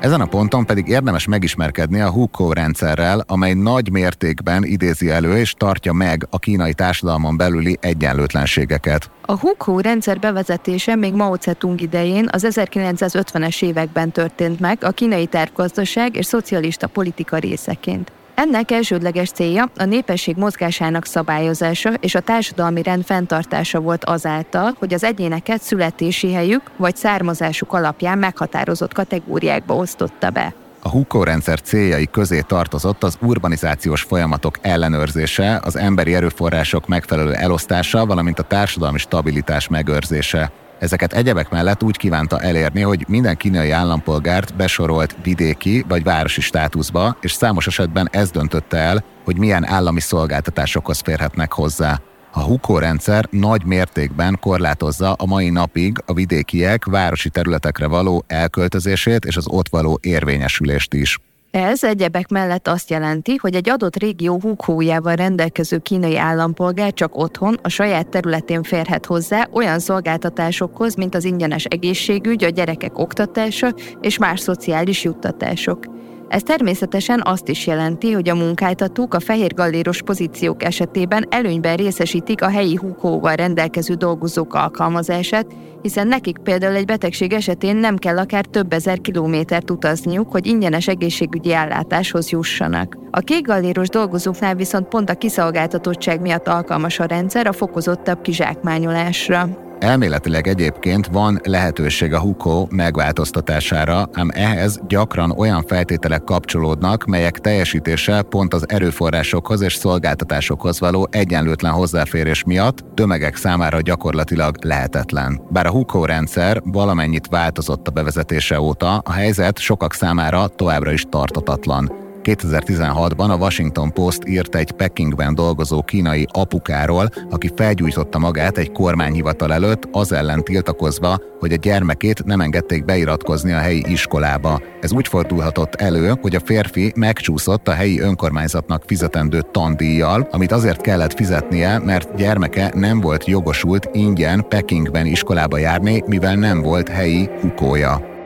Ezen 0.00 0.20
a 0.20 0.26
ponton 0.26 0.66
pedig 0.66 0.88
érdemes 0.88 1.26
megismerkedni 1.26 2.00
a 2.00 2.10
Hukou 2.10 2.52
rendszerrel, 2.52 3.24
amely 3.26 3.54
nagy 3.54 3.90
mértékben 3.90 4.64
idézi 4.64 5.10
elő 5.10 5.36
és 5.36 5.54
tartja 5.54 5.92
meg 5.92 6.26
a 6.30 6.38
kínai 6.38 6.74
társadalmon 6.74 7.36
belüli 7.36 7.78
egyenlőtlenségeket. 7.80 9.10
A 9.22 9.38
Hukou 9.38 9.80
rendszer 9.80 10.18
bevezetése 10.18 10.94
még 10.94 11.14
Mao 11.14 11.34
Zedong 11.40 11.80
idején 11.80 12.28
az 12.32 12.46
1950-es 12.50 13.62
években 13.62 14.10
történt 14.10 14.60
meg 14.60 14.84
a 14.84 14.90
kínai 14.90 15.26
tervgazdaság 15.26 16.16
és 16.16 16.26
szocialista 16.26 16.86
politika 16.86 17.36
részeként. 17.36 18.12
Ennek 18.40 18.70
elsődleges 18.70 19.30
célja 19.30 19.70
a 19.76 19.84
népesség 19.84 20.36
mozgásának 20.36 21.04
szabályozása 21.04 21.92
és 21.94 22.14
a 22.14 22.20
társadalmi 22.20 22.82
rend 22.82 23.04
fenntartása 23.04 23.80
volt 23.80 24.04
azáltal, 24.04 24.76
hogy 24.78 24.94
az 24.94 25.04
egyéneket 25.04 25.62
születési 25.62 26.32
helyük 26.32 26.62
vagy 26.76 26.96
származásuk 26.96 27.72
alapján 27.72 28.18
meghatározott 28.18 28.92
kategóriákba 28.92 29.74
osztotta 29.74 30.30
be. 30.30 30.54
A 30.82 30.88
Huko 30.88 31.22
rendszer 31.22 31.60
céljai 31.60 32.08
közé 32.10 32.40
tartozott 32.40 33.02
az 33.02 33.18
urbanizációs 33.20 34.02
folyamatok 34.02 34.58
ellenőrzése, 34.60 35.60
az 35.64 35.76
emberi 35.76 36.14
erőforrások 36.14 36.86
megfelelő 36.86 37.32
elosztása, 37.32 38.06
valamint 38.06 38.38
a 38.38 38.42
társadalmi 38.42 38.98
stabilitás 38.98 39.68
megőrzése. 39.68 40.52
Ezeket 40.80 41.12
egyebek 41.12 41.50
mellett 41.50 41.82
úgy 41.82 41.96
kívánta 41.96 42.40
elérni, 42.40 42.80
hogy 42.80 43.04
minden 43.08 43.36
kínai 43.36 43.70
állampolgárt 43.70 44.56
besorolt 44.56 45.16
vidéki 45.22 45.84
vagy 45.88 46.02
városi 46.02 46.40
státuszba, 46.40 47.16
és 47.20 47.32
számos 47.32 47.66
esetben 47.66 48.08
ez 48.12 48.30
döntötte 48.30 48.76
el, 48.76 49.04
hogy 49.24 49.38
milyen 49.38 49.66
állami 49.66 50.00
szolgáltatásokhoz 50.00 51.00
férhetnek 51.00 51.52
hozzá. 51.52 52.00
A 52.32 52.40
HUKO 52.40 52.78
rendszer 52.78 53.28
nagy 53.30 53.64
mértékben 53.64 54.38
korlátozza 54.40 55.12
a 55.12 55.26
mai 55.26 55.50
napig 55.50 56.02
a 56.06 56.12
vidékiek 56.12 56.84
városi 56.84 57.28
területekre 57.30 57.86
való 57.86 58.24
elköltözését 58.26 59.24
és 59.24 59.36
az 59.36 59.48
ott 59.48 59.68
való 59.68 59.98
érvényesülést 60.02 60.94
is. 60.94 61.18
Ez 61.50 61.84
egyebek 61.84 62.28
mellett 62.28 62.68
azt 62.68 62.90
jelenti, 62.90 63.36
hogy 63.36 63.54
egy 63.54 63.68
adott 63.68 63.96
régió 63.96 64.40
húghójával 64.40 65.14
rendelkező 65.14 65.78
kínai 65.78 66.16
állampolgár 66.16 66.92
csak 66.92 67.16
otthon, 67.16 67.58
a 67.62 67.68
saját 67.68 68.08
területén 68.08 68.62
férhet 68.62 69.06
hozzá 69.06 69.48
olyan 69.52 69.78
szolgáltatásokhoz, 69.78 70.94
mint 70.94 71.14
az 71.14 71.24
ingyenes 71.24 71.64
egészségügy, 71.64 72.44
a 72.44 72.48
gyerekek 72.48 72.98
oktatása 72.98 73.74
és 74.00 74.18
más 74.18 74.40
szociális 74.40 75.04
juttatások. 75.04 75.84
Ez 76.30 76.42
természetesen 76.42 77.20
azt 77.24 77.48
is 77.48 77.66
jelenti, 77.66 78.12
hogy 78.12 78.28
a 78.28 78.34
munkáltatók 78.34 79.14
a 79.14 79.20
fehér 79.20 79.54
galléros 79.54 80.02
pozíciók 80.02 80.62
esetében 80.62 81.26
előnyben 81.28 81.76
részesítik 81.76 82.42
a 82.42 82.50
helyi 82.50 82.74
húkóval 82.74 83.34
rendelkező 83.34 83.94
dolgozók 83.94 84.54
alkalmazását, 84.54 85.46
hiszen 85.82 86.06
nekik 86.06 86.38
például 86.38 86.74
egy 86.74 86.84
betegség 86.84 87.32
esetén 87.32 87.76
nem 87.76 87.96
kell 87.96 88.18
akár 88.18 88.44
több 88.44 88.72
ezer 88.72 89.00
kilométert 89.00 89.70
utazniuk, 89.70 90.30
hogy 90.30 90.46
ingyenes 90.46 90.88
egészségügyi 90.88 91.52
ellátáshoz 91.52 92.30
jussanak. 92.30 92.96
A 93.10 93.20
kék 93.20 93.46
galléros 93.46 93.88
dolgozóknál 93.88 94.54
viszont 94.54 94.88
pont 94.88 95.10
a 95.10 95.14
kiszolgáltatottság 95.14 96.20
miatt 96.20 96.48
alkalmas 96.48 96.98
a 96.98 97.04
rendszer 97.04 97.46
a 97.46 97.52
fokozottabb 97.52 98.20
kizsákmányolásra. 98.20 99.68
Elméletileg 99.80 100.46
egyébként 100.46 101.06
van 101.06 101.40
lehetőség 101.44 102.12
a 102.12 102.20
hukó 102.20 102.68
megváltoztatására, 102.70 104.08
ám 104.12 104.28
ehhez 104.32 104.80
gyakran 104.88 105.30
olyan 105.30 105.62
feltételek 105.66 106.24
kapcsolódnak, 106.24 107.04
melyek 107.04 107.38
teljesítése 107.38 108.22
pont 108.22 108.54
az 108.54 108.68
erőforrásokhoz 108.68 109.60
és 109.60 109.74
szolgáltatásokhoz 109.74 110.80
való 110.80 111.08
egyenlőtlen 111.10 111.72
hozzáférés 111.72 112.44
miatt 112.44 112.84
tömegek 112.94 113.36
számára 113.36 113.80
gyakorlatilag 113.80 114.64
lehetetlen. 114.64 115.40
Bár 115.50 115.66
a 115.66 115.70
hukó 115.70 116.04
rendszer 116.04 116.60
valamennyit 116.64 117.26
változott 117.26 117.88
a 117.88 117.90
bevezetése 117.90 118.60
óta, 118.60 118.98
a 118.98 119.12
helyzet 119.12 119.58
sokak 119.58 119.94
számára 119.94 120.48
továbbra 120.48 120.92
is 120.92 121.04
tartatatlan. 121.10 121.99
2016-ban 122.22 123.30
a 123.30 123.36
Washington 123.36 123.92
Post 123.92 124.28
írt 124.28 124.54
egy 124.54 124.72
Pekingben 124.72 125.34
dolgozó 125.34 125.82
kínai 125.82 126.26
apukáról, 126.32 127.08
aki 127.30 127.50
felgyújtotta 127.56 128.18
magát 128.18 128.58
egy 128.58 128.72
kormányhivatal 128.72 129.52
előtt, 129.52 129.88
az 129.92 130.12
ellen 130.12 130.44
tiltakozva, 130.44 131.20
hogy 131.38 131.52
a 131.52 131.56
gyermekét 131.56 132.24
nem 132.24 132.40
engedték 132.40 132.84
beiratkozni 132.84 133.52
a 133.52 133.58
helyi 133.58 133.84
iskolába. 133.88 134.60
Ez 134.80 134.92
úgy 134.92 135.08
fordulhatott 135.08 135.74
elő, 135.74 136.12
hogy 136.20 136.34
a 136.34 136.40
férfi 136.40 136.92
megcsúszott 136.96 137.68
a 137.68 137.72
helyi 137.72 138.00
önkormányzatnak 138.00 138.82
fizetendő 138.86 139.40
tandíjjal, 139.50 140.28
amit 140.30 140.52
azért 140.52 140.80
kellett 140.80 141.14
fizetnie, 141.14 141.78
mert 141.78 142.14
gyermeke 142.14 142.72
nem 142.74 143.00
volt 143.00 143.24
jogosult 143.24 143.88
ingyen 143.92 144.48
Pekingben 144.48 145.06
iskolába 145.06 145.58
járni, 145.58 146.02
mivel 146.06 146.34
nem 146.34 146.62
volt 146.62 146.88
helyi 146.88 147.28
hukója. 147.40 148.19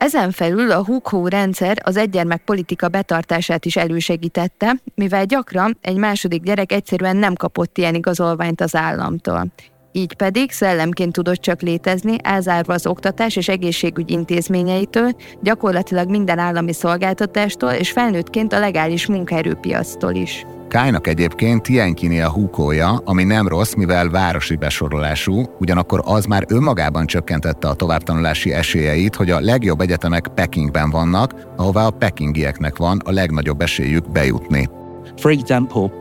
Ezen 0.00 0.30
felül 0.30 0.70
a 0.70 0.84
Hukó 0.84 1.28
rendszer 1.28 1.76
az 1.84 1.96
egygyermek 1.96 2.42
politika 2.44 2.88
betartását 2.88 3.64
is 3.64 3.76
elősegítette, 3.76 4.76
mivel 4.94 5.24
gyakran 5.24 5.78
egy 5.80 5.96
második 5.96 6.42
gyerek 6.42 6.72
egyszerűen 6.72 7.16
nem 7.16 7.34
kapott 7.34 7.78
ilyen 7.78 7.94
igazolványt 7.94 8.60
az 8.60 8.74
államtól. 8.74 9.46
Így 9.92 10.14
pedig 10.14 10.50
szellemként 10.50 11.12
tudott 11.12 11.40
csak 11.40 11.60
létezni, 11.60 12.16
elzárva 12.22 12.72
az 12.72 12.86
oktatás 12.86 13.36
és 13.36 13.48
egészségügy 13.48 14.10
intézményeitől, 14.10 15.12
gyakorlatilag 15.42 16.08
minden 16.08 16.38
állami 16.38 16.72
szolgáltatástól 16.72 17.70
és 17.70 17.90
felnőttként 17.90 18.52
a 18.52 18.58
legális 18.58 19.06
munkaerőpiactól 19.06 20.14
is. 20.14 20.46
Kájnak 20.70 21.06
egyébként 21.06 21.62
Tienkini 21.62 22.20
a 22.20 22.30
húkója, 22.30 23.00
ami 23.04 23.24
nem 23.24 23.48
rossz, 23.48 23.74
mivel 23.74 24.08
városi 24.08 24.56
besorolású, 24.56 25.42
ugyanakkor 25.58 26.02
az 26.04 26.24
már 26.24 26.44
önmagában 26.48 27.06
csökkentette 27.06 27.68
a 27.68 27.74
továbbtanulási 27.74 28.52
esélyeit, 28.52 29.14
hogy 29.14 29.30
a 29.30 29.40
legjobb 29.40 29.80
egyetemek 29.80 30.28
Pekingben 30.28 30.90
vannak, 30.90 31.34
ahová 31.56 31.86
a 31.86 31.90
pekingieknek 31.90 32.76
van 32.76 33.00
a 33.04 33.10
legnagyobb 33.10 33.60
esélyük 33.60 34.10
bejutni. 34.10 34.68
For 35.16 35.30
example, 35.30 35.92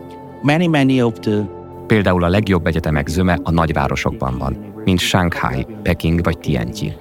many 0.42 0.68
many 0.68 1.02
of 1.02 1.14
the 1.20 1.58
Például 1.88 2.24
a 2.24 2.30
legjobb 2.30 2.68
egyetemek 2.68 3.08
zöme 3.08 3.40
a 3.44 3.52
nagyvárosokban 3.52 4.38
van, 4.38 4.58
mint 4.84 5.00
Shanghai, 5.00 5.66
Peking 5.84 6.24
vagy 6.24 6.40
Tianjin 6.40 6.94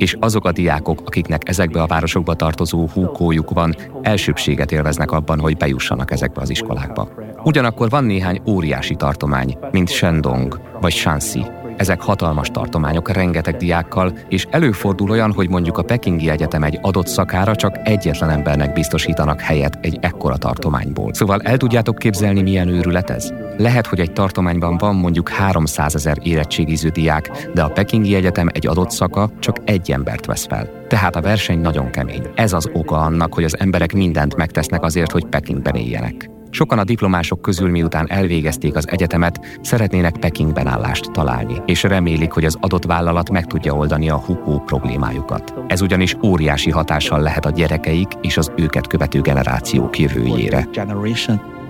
és 0.00 0.16
azok 0.20 0.44
a 0.44 0.52
diákok, 0.52 1.00
akiknek 1.04 1.48
ezekbe 1.48 1.82
a 1.82 1.86
városokba 1.86 2.34
tartozó 2.34 2.88
húkójuk 2.88 3.50
van, 3.50 3.74
elsőbséget 4.02 4.72
élveznek 4.72 5.10
abban, 5.10 5.40
hogy 5.40 5.56
bejussanak 5.56 6.10
ezekbe 6.10 6.40
az 6.40 6.50
iskolákba. 6.50 7.08
Ugyanakkor 7.44 7.88
van 7.88 8.04
néhány 8.04 8.40
óriási 8.46 8.94
tartomány, 8.94 9.58
mint 9.70 9.88
Shandong 9.88 10.60
vagy 10.80 10.92
Shanxi, 10.92 11.44
ezek 11.80 12.00
hatalmas 12.00 12.48
tartományok 12.48 13.10
rengeteg 13.10 13.56
diákkal, 13.56 14.12
és 14.28 14.46
előfordul 14.50 15.10
olyan, 15.10 15.32
hogy 15.32 15.48
mondjuk 15.48 15.78
a 15.78 15.82
Pekingi 15.82 16.30
Egyetem 16.30 16.62
egy 16.62 16.78
adott 16.82 17.06
szakára 17.06 17.56
csak 17.56 17.78
egyetlen 17.82 18.30
embernek 18.30 18.72
biztosítanak 18.72 19.40
helyet 19.40 19.78
egy 19.80 19.98
ekkora 20.00 20.36
tartományból. 20.36 21.14
Szóval 21.14 21.40
el 21.40 21.56
tudjátok 21.56 21.98
képzelni, 21.98 22.42
milyen 22.42 22.68
őrület 22.68 23.10
ez? 23.10 23.32
Lehet, 23.56 23.86
hogy 23.86 24.00
egy 24.00 24.12
tartományban 24.12 24.76
van 24.76 24.94
mondjuk 24.94 25.28
300 25.28 25.94
ezer 25.94 26.16
érettségiző 26.22 26.88
diák, 26.88 27.48
de 27.54 27.62
a 27.62 27.68
Pekingi 27.68 28.14
Egyetem 28.14 28.48
egy 28.52 28.66
adott 28.66 28.90
szaka 28.90 29.30
csak 29.38 29.56
egy 29.64 29.90
embert 29.90 30.26
vesz 30.26 30.46
fel. 30.46 30.68
Tehát 30.88 31.16
a 31.16 31.20
verseny 31.20 31.60
nagyon 31.60 31.90
kemény. 31.90 32.26
Ez 32.34 32.52
az 32.52 32.70
oka 32.72 32.96
annak, 32.96 33.34
hogy 33.34 33.44
az 33.44 33.58
emberek 33.58 33.92
mindent 33.92 34.36
megtesznek 34.36 34.82
azért, 34.82 35.12
hogy 35.12 35.24
Pekingben 35.24 35.74
éljenek. 35.74 36.30
Sokan 36.50 36.78
a 36.78 36.84
diplomások 36.84 37.42
közül 37.42 37.70
miután 37.70 38.10
elvégezték 38.10 38.76
az 38.76 38.88
egyetemet, 38.88 39.58
szeretnének 39.62 40.18
Pekingben 40.18 40.66
állást 40.66 41.10
találni, 41.12 41.54
és 41.66 41.82
remélik, 41.82 42.30
hogy 42.30 42.44
az 42.44 42.56
adott 42.60 42.84
vállalat 42.84 43.30
meg 43.30 43.46
tudja 43.46 43.72
oldani 43.72 44.08
a 44.08 44.18
hukó 44.18 44.58
problémájukat. 44.58 45.54
Ez 45.66 45.80
ugyanis 45.80 46.16
óriási 46.24 46.70
hatással 46.70 47.20
lehet 47.20 47.44
a 47.44 47.50
gyerekeik 47.50 48.08
és 48.20 48.36
az 48.36 48.52
őket 48.56 48.86
követő 48.86 49.20
generációk 49.20 49.98
jövőjére. 49.98 50.68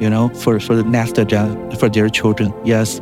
you 0.01 0.09
know, 0.09 0.29
for, 0.29 0.61
for 0.61 0.75
the 0.75 0.89
next 0.89 1.19
for 1.79 1.89
their 1.89 2.09
children. 2.11 2.53
Yes. 2.65 3.01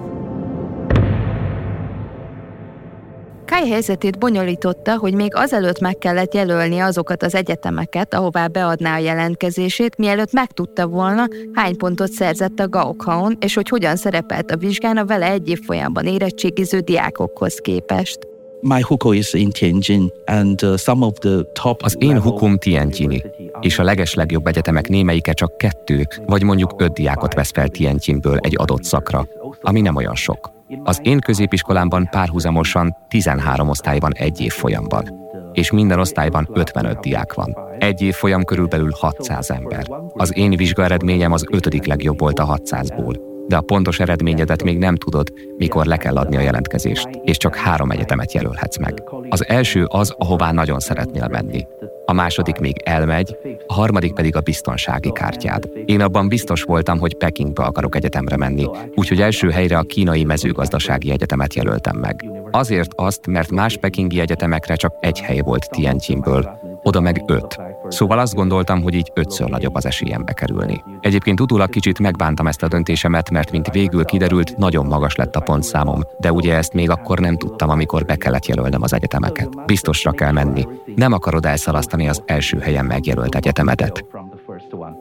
Kai 3.50 3.70
helyzetét 3.70 4.18
bonyolította, 4.18 4.96
hogy 4.96 5.14
még 5.14 5.34
azelőtt 5.34 5.80
meg 5.80 5.98
kellett 5.98 6.34
jelölni 6.34 6.78
azokat 6.78 7.22
az 7.22 7.34
egyetemeket, 7.34 8.14
ahová 8.14 8.46
beadná 8.46 8.94
a 8.94 8.98
jelentkezését, 8.98 9.96
mielőtt 9.96 10.32
megtudta 10.32 10.86
volna, 10.86 11.26
hány 11.52 11.76
pontot 11.76 12.10
szerzett 12.10 12.58
a 12.58 12.68
Gaokhaon, 12.68 13.36
és 13.40 13.54
hogy 13.54 13.68
hogyan 13.68 13.96
szerepelt 13.96 14.50
a 14.50 14.56
vizsgán 14.56 14.96
a 14.96 15.04
vele 15.04 15.30
egy 15.30 15.48
év 15.48 15.60
folyamban 15.64 16.06
érettségiző 16.06 16.78
diákokhoz 16.78 17.54
képest. 17.54 18.18
My 18.60 18.82
huko 18.82 19.12
is 19.12 19.32
in 19.32 19.50
Tianjin, 19.50 20.12
and 20.24 20.62
uh, 20.62 20.76
some 20.76 21.06
of 21.06 21.18
the 21.18 21.42
top 21.52 21.82
Az 21.82 21.96
én 21.98 22.20
hukom 22.20 22.58
Tianjini, 22.58 23.24
és 23.60 23.78
a 23.78 23.82
legeslegjobb 23.82 24.46
egyetemek 24.46 24.88
némelyike 24.88 25.32
csak 25.32 25.58
kettő, 25.58 26.06
vagy 26.26 26.42
mondjuk 26.42 26.74
öt 26.76 26.92
diákot 26.92 27.34
vesz 27.34 27.52
fel 27.52 27.68
Tianjinből 27.68 28.36
egy 28.36 28.54
adott 28.56 28.84
szakra, 28.84 29.28
ami 29.60 29.80
nem 29.80 29.96
olyan 29.96 30.14
sok. 30.14 30.56
Az 30.82 31.00
én 31.02 31.18
középiskolámban 31.20 32.08
párhuzamosan 32.10 32.96
13 33.08 33.68
osztály 33.68 33.98
van 33.98 34.12
egy 34.14 34.40
év 34.40 34.52
folyamban, 34.52 35.04
és 35.52 35.70
minden 35.70 35.98
osztályban 35.98 36.48
55 36.52 36.98
diák 37.00 37.34
van. 37.34 37.56
Egy 37.78 38.02
év 38.02 38.14
folyam 38.14 38.44
körülbelül 38.44 38.90
600 38.94 39.50
ember. 39.50 39.86
Az 40.12 40.36
én 40.36 40.50
vizsgaeredményem 40.50 41.32
az 41.32 41.44
ötödik 41.50 41.86
legjobb 41.86 42.18
volt 42.18 42.38
a 42.38 42.46
600-ból 42.56 43.26
de 43.48 43.56
a 43.56 43.60
pontos 43.60 44.00
eredményedet 44.00 44.62
még 44.62 44.78
nem 44.78 44.96
tudod, 44.96 45.32
mikor 45.56 45.86
le 45.86 45.96
kell 45.96 46.16
adni 46.16 46.36
a 46.36 46.40
jelentkezést, 46.40 47.08
és 47.22 47.36
csak 47.36 47.56
három 47.56 47.90
egyetemet 47.90 48.32
jelölhetsz 48.32 48.78
meg. 48.78 49.02
Az 49.28 49.48
első 49.48 49.84
az, 49.84 50.14
ahová 50.18 50.52
nagyon 50.52 50.80
szeretnél 50.80 51.28
menni. 51.28 51.66
A 52.08 52.12
második 52.12 52.58
még 52.58 52.80
elmegy, 52.84 53.36
a 53.66 53.72
harmadik 53.72 54.12
pedig 54.12 54.36
a 54.36 54.40
biztonsági 54.40 55.12
kártyád. 55.12 55.70
Én 55.84 56.00
abban 56.00 56.28
biztos 56.28 56.62
voltam, 56.62 56.98
hogy 56.98 57.16
Pekingbe 57.16 57.62
akarok 57.62 57.96
egyetemre 57.96 58.36
menni, 58.36 58.66
úgyhogy 58.94 59.20
első 59.20 59.50
helyre 59.50 59.78
a 59.78 59.82
kínai 59.82 60.24
mezőgazdasági 60.24 61.10
egyetemet 61.10 61.54
jelöltem 61.54 61.96
meg. 61.96 62.24
Azért 62.50 62.92
azt, 62.94 63.26
mert 63.26 63.50
más 63.50 63.76
pekingi 63.76 64.20
egyetemekre 64.20 64.74
csak 64.74 64.94
egy 65.00 65.20
hely 65.20 65.40
volt 65.40 65.70
Tianjinből, 65.70 66.58
oda 66.82 67.00
meg 67.00 67.22
öt. 67.26 67.60
Szóval 67.88 68.18
azt 68.18 68.34
gondoltam, 68.34 68.82
hogy 68.82 68.94
így 68.94 69.10
ötször 69.14 69.48
nagyobb 69.48 69.74
az 69.74 69.86
esélyem 69.86 70.24
bekerülni. 70.24 70.82
Egyébként 71.00 71.40
utólag 71.40 71.70
kicsit 71.70 71.98
megbántam 71.98 72.46
ezt 72.46 72.62
a 72.62 72.68
döntésemet, 72.68 73.30
mert 73.30 73.50
mint 73.50 73.70
végül 73.70 74.04
kiderült, 74.04 74.56
nagyon 74.56 74.86
magas 74.86 75.14
lett 75.14 75.36
a 75.36 75.40
pontszámom, 75.40 76.00
de 76.18 76.32
ugye 76.32 76.54
ezt 76.56 76.72
még 76.72 76.90
akkor 76.90 77.18
nem 77.18 77.36
tudtam, 77.36 77.70
amikor 77.70 78.04
be 78.04 78.16
kellett 78.16 78.46
jelölnem 78.46 78.82
az 78.82 78.92
egyetemeket. 78.92 79.64
Biztosra 79.64 80.10
kell 80.10 80.32
menni. 80.32 80.66
Nem 80.94 81.12
akarod 81.12 81.46
elszalasztani 81.46 82.08
az 82.08 82.22
első 82.26 82.58
helyen 82.58 82.84
megjelölt 82.84 83.34
egyetemedet. 83.34 84.04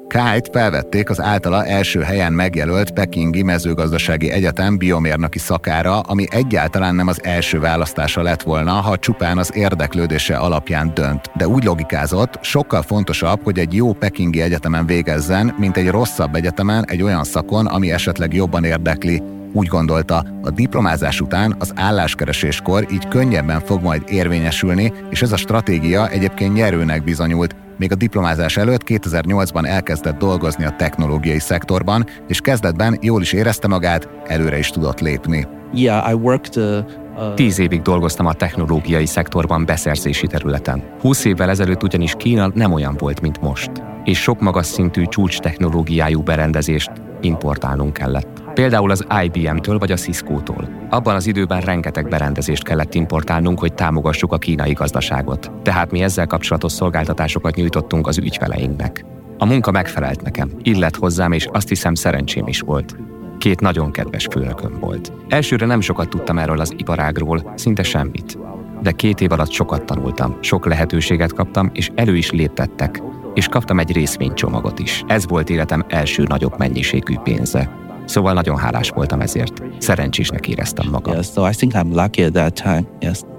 Kájt 0.07 0.49
felvették 0.51 1.09
az 1.09 1.21
általa 1.21 1.65
első 1.65 2.01
helyen 2.01 2.33
megjelölt 2.33 2.91
Pekingi 2.91 3.43
Mezőgazdasági 3.43 4.29
Egyetem 4.31 4.77
biomérnöki 4.77 5.39
szakára, 5.39 5.99
ami 5.99 6.25
egyáltalán 6.29 6.95
nem 6.95 7.07
az 7.07 7.23
első 7.23 7.59
választása 7.59 8.21
lett 8.21 8.41
volna, 8.41 8.71
ha 8.71 8.97
csupán 8.97 9.37
az 9.37 9.55
érdeklődése 9.55 10.37
alapján 10.37 10.91
dönt. 10.93 11.31
De 11.35 11.47
úgy 11.47 11.63
logikázott, 11.63 12.39
sokkal 12.41 12.81
fontosabb, 12.81 13.43
hogy 13.43 13.59
egy 13.59 13.73
jó 13.73 13.93
Pekingi 13.93 14.41
egyetemen 14.41 14.85
végezzen, 14.85 15.55
mint 15.57 15.77
egy 15.77 15.89
rosszabb 15.89 16.35
egyetemen 16.35 16.85
egy 16.87 17.01
olyan 17.01 17.23
szakon, 17.23 17.65
ami 17.65 17.91
esetleg 17.91 18.33
jobban 18.33 18.63
érdekli. 18.63 19.23
Úgy 19.53 19.67
gondolta, 19.67 20.25
a 20.43 20.49
diplomázás 20.49 21.21
után 21.21 21.55
az 21.59 21.71
álláskereséskor 21.75 22.87
így 22.91 23.07
könnyebben 23.07 23.59
fog 23.59 23.81
majd 23.81 24.03
érvényesülni, 24.07 24.93
és 25.09 25.21
ez 25.21 25.31
a 25.31 25.37
stratégia 25.37 26.09
egyébként 26.09 26.53
nyerőnek 26.53 27.03
bizonyult, 27.03 27.55
még 27.77 27.91
a 27.91 27.95
diplomázás 27.95 28.57
előtt 28.57 28.81
2008-ban 28.85 29.67
elkezdett 29.67 30.17
dolgozni 30.17 30.65
a 30.65 30.75
technológiai 30.75 31.39
szektorban, 31.39 32.05
és 32.27 32.41
kezdetben 32.41 32.97
jól 33.01 33.21
is 33.21 33.33
érezte 33.33 33.67
magát, 33.67 34.09
előre 34.25 34.57
is 34.57 34.69
tudott 34.69 34.99
lépni. 34.99 35.47
Yeah, 35.73 36.11
I 36.11 36.13
worked 36.13 36.63
uh, 36.63 37.33
Tíz 37.35 37.59
évig 37.59 37.81
dolgoztam 37.81 38.25
a 38.25 38.33
technológiai 38.33 39.05
szektorban 39.05 39.65
beszerzési 39.65 40.27
területen. 40.27 40.83
Húsz 41.01 41.25
évvel 41.25 41.49
ezelőtt 41.49 41.83
ugyanis 41.83 42.13
Kína 42.17 42.51
nem 42.53 42.71
olyan 42.71 42.95
volt, 42.97 43.21
mint 43.21 43.41
most, 43.41 43.71
és 44.03 44.21
sok 44.21 44.39
magas 44.39 44.65
szintű 44.65 45.05
csúcs 45.05 45.39
technológiájú 45.39 46.21
berendezést 46.21 46.91
importálnunk 47.27 47.93
kellett. 47.93 48.43
Például 48.53 48.91
az 48.91 49.05
IBM-től 49.23 49.77
vagy 49.77 49.91
a 49.91 49.95
Cisco-tól. 49.95 50.69
Abban 50.89 51.15
az 51.15 51.27
időben 51.27 51.61
rengeteg 51.61 52.07
berendezést 52.07 52.63
kellett 52.63 52.93
importálnunk, 52.93 53.59
hogy 53.59 53.73
támogassuk 53.73 54.33
a 54.33 54.37
kínai 54.37 54.73
gazdaságot. 54.73 55.51
Tehát 55.63 55.91
mi 55.91 56.01
ezzel 56.01 56.27
kapcsolatos 56.27 56.71
szolgáltatásokat 56.71 57.55
nyújtottunk 57.55 58.07
az 58.07 58.17
ügyfeleinknek. 58.17 59.05
A 59.37 59.45
munka 59.45 59.71
megfelelt 59.71 60.21
nekem, 60.21 60.51
illet 60.61 60.95
hozzám, 60.95 61.31
és 61.31 61.47
azt 61.51 61.69
hiszem 61.69 61.93
szerencsém 61.93 62.47
is 62.47 62.59
volt. 62.59 62.95
Két 63.37 63.59
nagyon 63.59 63.91
kedves 63.91 64.27
főnököm 64.31 64.79
volt. 64.79 65.11
Elsőre 65.27 65.65
nem 65.65 65.81
sokat 65.81 66.09
tudtam 66.09 66.37
erről 66.37 66.59
az 66.59 66.73
iparágról, 66.77 67.53
szinte 67.55 67.83
semmit. 67.83 68.37
De 68.81 68.91
két 68.91 69.21
év 69.21 69.31
alatt 69.31 69.51
sokat 69.51 69.85
tanultam, 69.85 70.37
sok 70.41 70.65
lehetőséget 70.65 71.33
kaptam, 71.33 71.69
és 71.73 71.91
elő 71.95 72.15
is 72.15 72.31
léptettek, 72.31 73.01
és 73.37 73.47
kaptam 73.47 73.79
egy 73.79 73.91
részvénycsomagot 73.91 74.79
is. 74.79 75.03
Ez 75.07 75.27
volt 75.27 75.49
életem 75.49 75.85
első 75.87 76.23
nagyobb 76.23 76.57
mennyiségű 76.57 77.15
pénze. 77.23 77.69
Szóval 78.05 78.33
nagyon 78.33 78.57
hálás 78.57 78.89
voltam 78.89 79.21
ezért. 79.21 79.63
Szerencsésnek 79.77 80.47
éreztem 80.47 80.89
magam. 80.89 81.15
yes, 81.15 81.27
so 81.33 81.47
I 81.47 81.51
think 81.51 81.73
I'm 81.73 81.93
lucky 81.93 82.23
at 82.23 82.33
that 82.33 82.53
time. 82.53 82.83
Yes. 82.99 83.36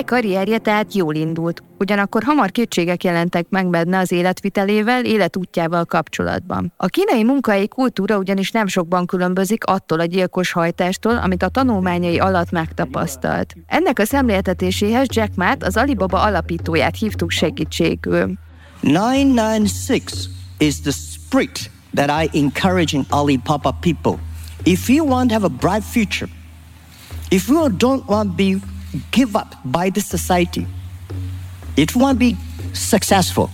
Kai 0.00 0.20
karrierje 0.20 0.58
tehát 0.58 0.94
jól 0.94 1.14
indult, 1.14 1.62
ugyanakkor 1.78 2.22
hamar 2.22 2.50
kétségek 2.50 3.04
jelentek 3.04 3.46
meg 3.48 3.66
benne 3.66 3.98
az 3.98 4.12
életvitelével, 4.12 5.04
életútjával 5.04 5.84
kapcsolatban. 5.84 6.72
A 6.76 6.86
kínai 6.86 7.24
munkai 7.24 7.68
kultúra 7.68 8.18
ugyanis 8.18 8.50
nem 8.50 8.66
sokban 8.66 9.06
különbözik 9.06 9.64
attól 9.64 10.00
a 10.00 10.04
gyilkos 10.04 10.52
hajtástól, 10.52 11.16
amit 11.16 11.42
a 11.42 11.48
tanulmányai 11.48 12.18
alatt 12.18 12.50
megtapasztalt. 12.50 13.54
Ennek 13.66 13.98
a 13.98 14.04
szemléltetéséhez 14.04 15.06
Jack 15.10 15.34
Mát, 15.34 15.64
az 15.64 15.76
Alibaba 15.76 16.22
alapítóját 16.22 16.96
hívtuk 16.96 17.30
segítségül. 17.30 18.32
996 18.80 20.02
is 20.58 20.80
the 20.80 20.92
spirit 20.92 21.70
that 21.94 22.24
I 22.24 22.38
encourage 22.38 22.96
in 22.96 23.04
Alibaba 23.08 23.70
people. 23.80 24.18
If 24.64 24.88
you 24.88 25.06
want 25.06 25.28
to 25.28 25.34
have 25.34 25.44
a 25.44 25.56
bright 25.58 25.84
future, 25.84 26.30
if 27.28 27.48
you 27.48 27.68
don't 27.68 28.06
want 28.06 28.28
to 28.28 28.34
be 28.36 28.78
give 29.10 29.30
up 29.34 29.56
by 29.62 29.90
the 29.90 30.00
society, 30.00 30.66
want 31.94 32.18
to 32.20 32.26
be 32.26 32.36
successful, 32.72 33.48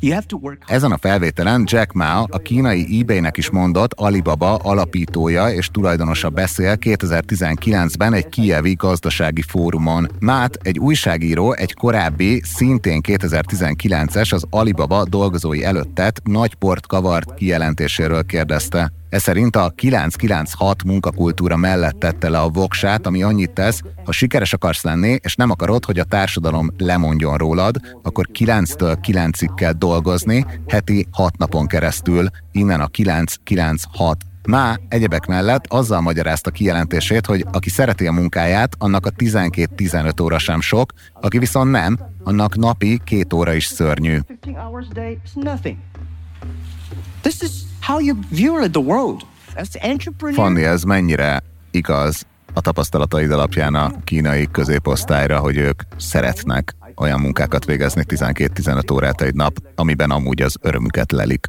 you 0.00 0.14
have 0.14 0.26
to 0.26 0.38
work. 0.40 0.62
Ezen 0.66 0.92
a 0.92 0.98
felvételen 0.98 1.64
Jack 1.66 1.92
Ma, 1.92 2.22
a 2.22 2.38
kínai 2.38 2.98
eBay-nek 3.00 3.36
is 3.36 3.50
mondott 3.50 3.92
Alibaba 3.92 4.54
alapítója 4.54 5.50
és 5.50 5.68
tulajdonosa 5.68 6.30
beszél 6.30 6.76
2019-ben 6.80 8.12
egy 8.12 8.28
kijevi 8.28 8.74
gazdasági 8.74 9.42
fórumon. 9.42 10.08
Mát, 10.20 10.58
egy 10.62 10.78
újságíró, 10.78 11.52
egy 11.52 11.74
korábbi, 11.74 12.42
szintén 12.44 13.00
2019-es 13.08 14.32
az 14.32 14.44
Alibaba 14.50 15.04
dolgozói 15.04 15.64
előtt 15.64 15.94
tett 15.94 16.20
nagy 16.24 16.54
port 16.54 16.86
kavart 16.86 17.34
kijelentéséről 17.34 18.24
kérdezte. 18.24 18.92
Ez 19.08 19.22
szerint 19.22 19.56
a 19.56 19.72
996 19.74 20.84
munkakultúra 20.84 21.56
mellett 21.56 21.98
tette 21.98 22.28
le 22.28 22.40
a 22.40 22.48
voksát, 22.48 23.06
ami 23.06 23.22
annyit 23.22 23.50
tesz, 23.50 23.82
ha 24.04 24.12
sikeres 24.12 24.52
akarsz 24.52 24.82
lenni, 24.82 25.18
és 25.22 25.34
nem 25.34 25.50
akarod, 25.50 25.84
hogy 25.84 25.98
a 25.98 26.04
társadalom 26.04 26.70
lemondjon 26.76 27.36
rólad, 27.36 27.76
akkor 28.02 28.28
9-től 28.38 28.96
9-ig 29.02 29.50
kell 29.56 29.72
dolgozni, 29.72 30.46
heti 30.66 31.06
6 31.12 31.36
napon 31.36 31.66
keresztül, 31.66 32.28
innen 32.52 32.80
a 32.80 32.86
996 32.86 34.18
Má 34.48 34.78
egyebek 34.88 35.26
mellett 35.26 35.66
azzal 35.66 36.00
magyarázta 36.00 36.50
kijelentését, 36.50 37.26
hogy 37.26 37.44
aki 37.52 37.70
szereti 37.70 38.06
a 38.06 38.12
munkáját, 38.12 38.74
annak 38.78 39.06
a 39.06 39.10
12-15 39.10 40.22
óra 40.22 40.38
sem 40.38 40.60
sok, 40.60 40.92
aki 41.20 41.38
viszont 41.38 41.70
nem, 41.70 41.98
annak 42.22 42.56
napi 42.56 43.00
két 43.04 43.32
óra 43.32 43.52
is 43.52 43.66
szörnyű. 43.66 44.18
15 44.40 44.62
hours 44.62 44.86
a 44.90 44.92
day 44.92 45.18
is 45.24 45.30
nothing. 45.34 45.76
This 47.20 47.40
is 47.40 47.50
how 47.88 47.98
you 48.00 48.16
view 48.30 48.68
the 48.68 48.80
world. 48.80 49.22
As 49.54 49.68
entrepreneur. 49.80 50.34
Fanni, 50.34 50.64
ez 50.64 50.82
mennyire 50.82 51.42
igaz 51.70 52.26
a 52.52 52.60
tapasztalataid 52.60 53.30
alapján 53.30 53.74
a 53.74 53.92
kínai 54.04 54.48
középosztályra, 54.52 55.38
hogy 55.38 55.56
ők 55.56 55.82
szeretnek 55.96 56.74
olyan 56.96 57.20
munkákat 57.20 57.64
végezni 57.64 58.02
12-15 58.08 58.92
órát 58.92 59.20
egy 59.20 59.34
nap, 59.34 59.56
amiben 59.74 60.10
amúgy 60.10 60.42
az 60.42 60.56
örömüket 60.60 61.12
lelik. 61.12 61.46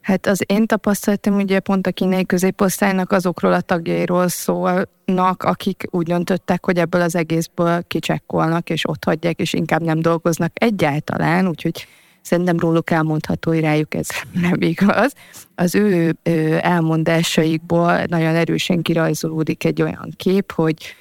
Hát 0.00 0.26
az 0.26 0.42
én 0.46 0.66
tapasztalatom 0.66 1.34
ugye 1.34 1.60
pont 1.60 1.86
a 1.86 1.92
kínai 1.92 2.26
középosztálynak 2.26 3.12
azokról 3.12 3.52
a 3.52 3.60
tagjairól 3.60 4.28
szólnak, 4.28 5.42
akik 5.42 5.86
úgy 5.90 6.06
döntöttek, 6.06 6.64
hogy 6.64 6.78
ebből 6.78 7.00
az 7.00 7.14
egészből 7.14 7.84
kicsekkolnak, 7.86 8.70
és 8.70 8.88
ott 8.88 9.04
hagyják, 9.04 9.40
és 9.40 9.52
inkább 9.52 9.82
nem 9.82 10.00
dolgoznak 10.00 10.50
egyáltalán, 10.54 11.48
úgyhogy 11.48 11.86
szerintem 12.24 12.58
róluk 12.58 12.90
elmondható, 12.90 13.50
hogy 13.50 13.60
rájuk 13.60 13.94
ez 13.94 14.08
nem 14.42 14.60
igaz. 14.60 15.12
Az 15.54 15.74
ő 15.74 16.16
elmondásaikból 16.60 18.02
nagyon 18.06 18.34
erősen 18.34 18.82
kirajzolódik 18.82 19.64
egy 19.64 19.82
olyan 19.82 20.12
kép, 20.16 20.52
hogy 20.52 20.94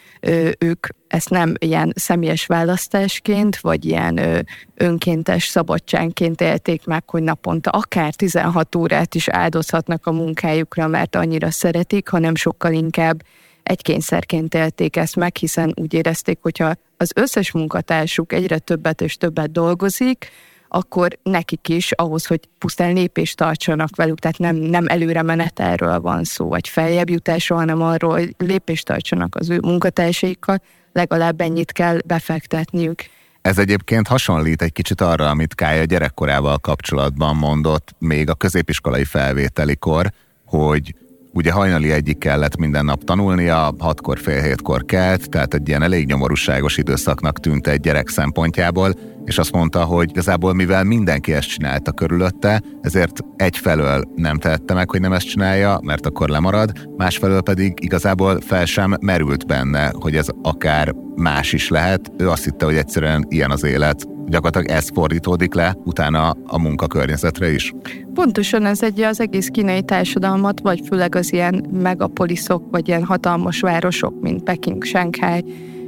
ők 0.57 0.87
ezt 1.07 1.29
nem 1.29 1.53
ilyen 1.59 1.93
személyes 1.95 2.45
választásként, 2.45 3.59
vagy 3.59 3.85
ilyen 3.85 4.45
önkéntes 4.75 5.45
szabadságként 5.45 6.41
élték 6.41 6.85
meg, 6.85 7.09
hogy 7.09 7.23
naponta 7.23 7.69
akár 7.69 8.13
16 8.13 8.75
órát 8.75 9.15
is 9.15 9.27
áldozhatnak 9.27 10.05
a 10.05 10.11
munkájukra, 10.11 10.87
mert 10.87 11.15
annyira 11.15 11.51
szeretik, 11.51 12.07
hanem 12.07 12.35
sokkal 12.35 12.73
inkább 12.73 13.23
egy 13.63 13.81
kényszerként 13.81 14.53
élték 14.53 14.95
ezt 14.95 15.15
meg, 15.15 15.35
hiszen 15.35 15.73
úgy 15.75 15.93
érezték, 15.93 16.37
hogyha 16.41 16.75
az 16.97 17.11
összes 17.15 17.51
munkatársuk 17.51 18.33
egyre 18.33 18.57
többet 18.57 19.01
és 19.01 19.17
többet 19.17 19.51
dolgozik, 19.51 20.31
akkor 20.75 21.17
nekik 21.23 21.69
is 21.69 21.91
ahhoz, 21.91 22.25
hogy 22.25 22.39
pusztán 22.57 22.93
lépést 22.93 23.37
tartsanak 23.37 23.95
velük, 23.95 24.19
tehát 24.19 24.37
nem, 24.37 24.55
nem 24.55 24.87
előre 24.87 25.21
menetelről 25.21 25.99
van 25.99 26.23
szó, 26.23 26.47
vagy 26.47 26.67
feljebb 26.67 27.09
jutásról, 27.09 27.59
hanem 27.59 27.81
arról, 27.81 28.11
hogy 28.11 28.35
lépést 28.37 28.85
tartsanak 28.85 29.35
az 29.35 29.49
ő 29.49 29.59
munkatársaikkal, 29.61 30.61
legalább 30.93 31.41
ennyit 31.41 31.71
kell 31.71 31.97
befektetniük. 32.05 33.03
Ez 33.41 33.57
egyébként 33.57 34.07
hasonlít 34.07 34.61
egy 34.61 34.71
kicsit 34.71 35.01
arra, 35.01 35.29
amit 35.29 35.55
Kája 35.55 35.83
gyerekkorával 35.83 36.57
kapcsolatban 36.57 37.35
mondott 37.35 37.95
még 37.99 38.29
a 38.29 38.33
középiskolai 38.33 39.03
felvételikor, 39.03 40.11
hogy 40.45 40.95
ugye 41.33 41.51
hajnali 41.51 41.91
egyik 41.91 42.17
kellett 42.17 42.57
minden 42.57 42.85
nap 42.85 43.03
tanulnia, 43.03 43.73
hatkor 43.79 44.19
fél 44.19 44.41
hétkor 44.41 44.85
kelt, 44.85 45.29
tehát 45.29 45.53
egy 45.53 45.67
ilyen 45.67 45.81
elég 45.81 46.07
nyomorúságos 46.07 46.77
időszaknak 46.77 47.39
tűnt 47.39 47.67
egy 47.67 47.79
gyerek 47.79 48.07
szempontjából, 48.07 48.93
és 49.25 49.37
azt 49.37 49.51
mondta, 49.51 49.83
hogy 49.83 50.09
igazából 50.09 50.53
mivel 50.53 50.83
mindenki 50.83 51.33
ezt 51.33 51.47
csinálta 51.47 51.91
körülötte, 51.91 52.61
ezért 52.81 53.19
egyfelől 53.35 54.03
nem 54.15 54.37
tehette 54.37 54.73
meg, 54.73 54.89
hogy 54.89 55.01
nem 55.01 55.13
ezt 55.13 55.27
csinálja, 55.27 55.79
mert 55.83 56.05
akkor 56.05 56.29
lemarad, 56.29 56.71
másfelől 56.97 57.41
pedig 57.41 57.73
igazából 57.81 58.41
fel 58.41 58.65
sem 58.65 58.95
merült 59.01 59.47
benne, 59.47 59.91
hogy 59.99 60.15
ez 60.15 60.27
akár 60.41 60.93
más 61.15 61.53
is 61.53 61.69
lehet. 61.69 62.11
Ő 62.17 62.29
azt 62.29 62.43
hitte, 62.43 62.65
hogy 62.65 62.75
egyszerűen 62.75 63.25
ilyen 63.29 63.51
az 63.51 63.63
élet. 63.63 64.07
Gyakorlatilag 64.25 64.77
ez 64.77 64.89
fordítódik 64.93 65.53
le 65.53 65.75
utána 65.83 66.29
a 66.29 66.59
munkakörnyezetre 66.59 67.51
is. 67.51 67.73
Pontosan 68.13 68.65
ez 68.65 68.83
egy 68.83 69.01
az 69.01 69.19
egész 69.19 69.47
kínai 69.47 69.81
társadalmat, 69.81 70.59
vagy 70.59 70.81
főleg 70.87 71.15
az 71.15 71.33
ilyen 71.33 71.65
megapoliszok, 71.81 72.63
vagy 72.71 72.87
ilyen 72.87 73.03
hatalmas 73.03 73.59
városok, 73.59 74.21
mint 74.21 74.43
Peking, 74.43 74.83
Shanghai, 74.83 75.43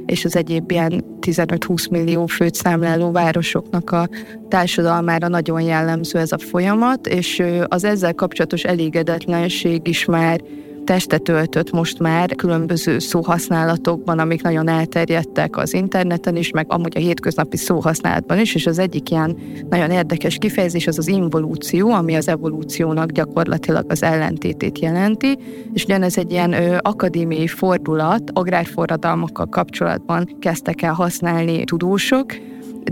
és 0.06 0.24
az 0.24 0.36
egyéb 0.36 0.70
ilyen 0.70 1.04
15-20 1.20 1.90
millió 1.90 2.26
főt 2.26 2.54
számláló 2.54 3.10
városoknak 3.10 3.90
a 3.90 4.08
társadalmára 4.48 5.28
nagyon 5.28 5.60
jellemző 5.60 6.18
ez 6.18 6.32
a 6.32 6.38
folyamat, 6.38 7.06
és 7.06 7.42
az 7.64 7.84
ezzel 7.84 8.14
kapcsolatos 8.14 8.62
elégedetlenség 8.62 9.88
is 9.88 10.04
már 10.04 10.40
testet 10.86 11.28
öltött 11.28 11.70
most 11.70 11.98
már 11.98 12.34
különböző 12.34 12.98
szóhasználatokban, 12.98 14.18
amik 14.18 14.42
nagyon 14.42 14.68
elterjedtek 14.68 15.56
az 15.56 15.74
interneten 15.74 16.36
is, 16.36 16.50
meg 16.50 16.66
amúgy 16.68 16.96
a 16.96 17.00
hétköznapi 17.00 17.56
szóhasználatban 17.56 18.38
is, 18.38 18.54
és 18.54 18.66
az 18.66 18.78
egyik 18.78 19.10
ilyen 19.10 19.36
nagyon 19.68 19.90
érdekes 19.90 20.36
kifejezés 20.38 20.86
az 20.86 20.98
az 20.98 21.08
involúció, 21.08 21.90
ami 21.90 22.14
az 22.14 22.28
evolúciónak 22.28 23.10
gyakorlatilag 23.10 23.84
az 23.88 24.02
ellentétét 24.02 24.78
jelenti, 24.78 25.38
és 25.72 25.84
ugyanez 25.84 26.18
egy 26.18 26.30
ilyen 26.30 26.52
ö, 26.52 26.76
akadémiai 26.80 27.46
fordulat, 27.46 28.30
agrárforradalmakkal 28.32 29.46
kapcsolatban 29.46 30.36
kezdtek 30.40 30.82
el 30.82 30.92
használni 30.92 31.64
tudósok, 31.64 32.32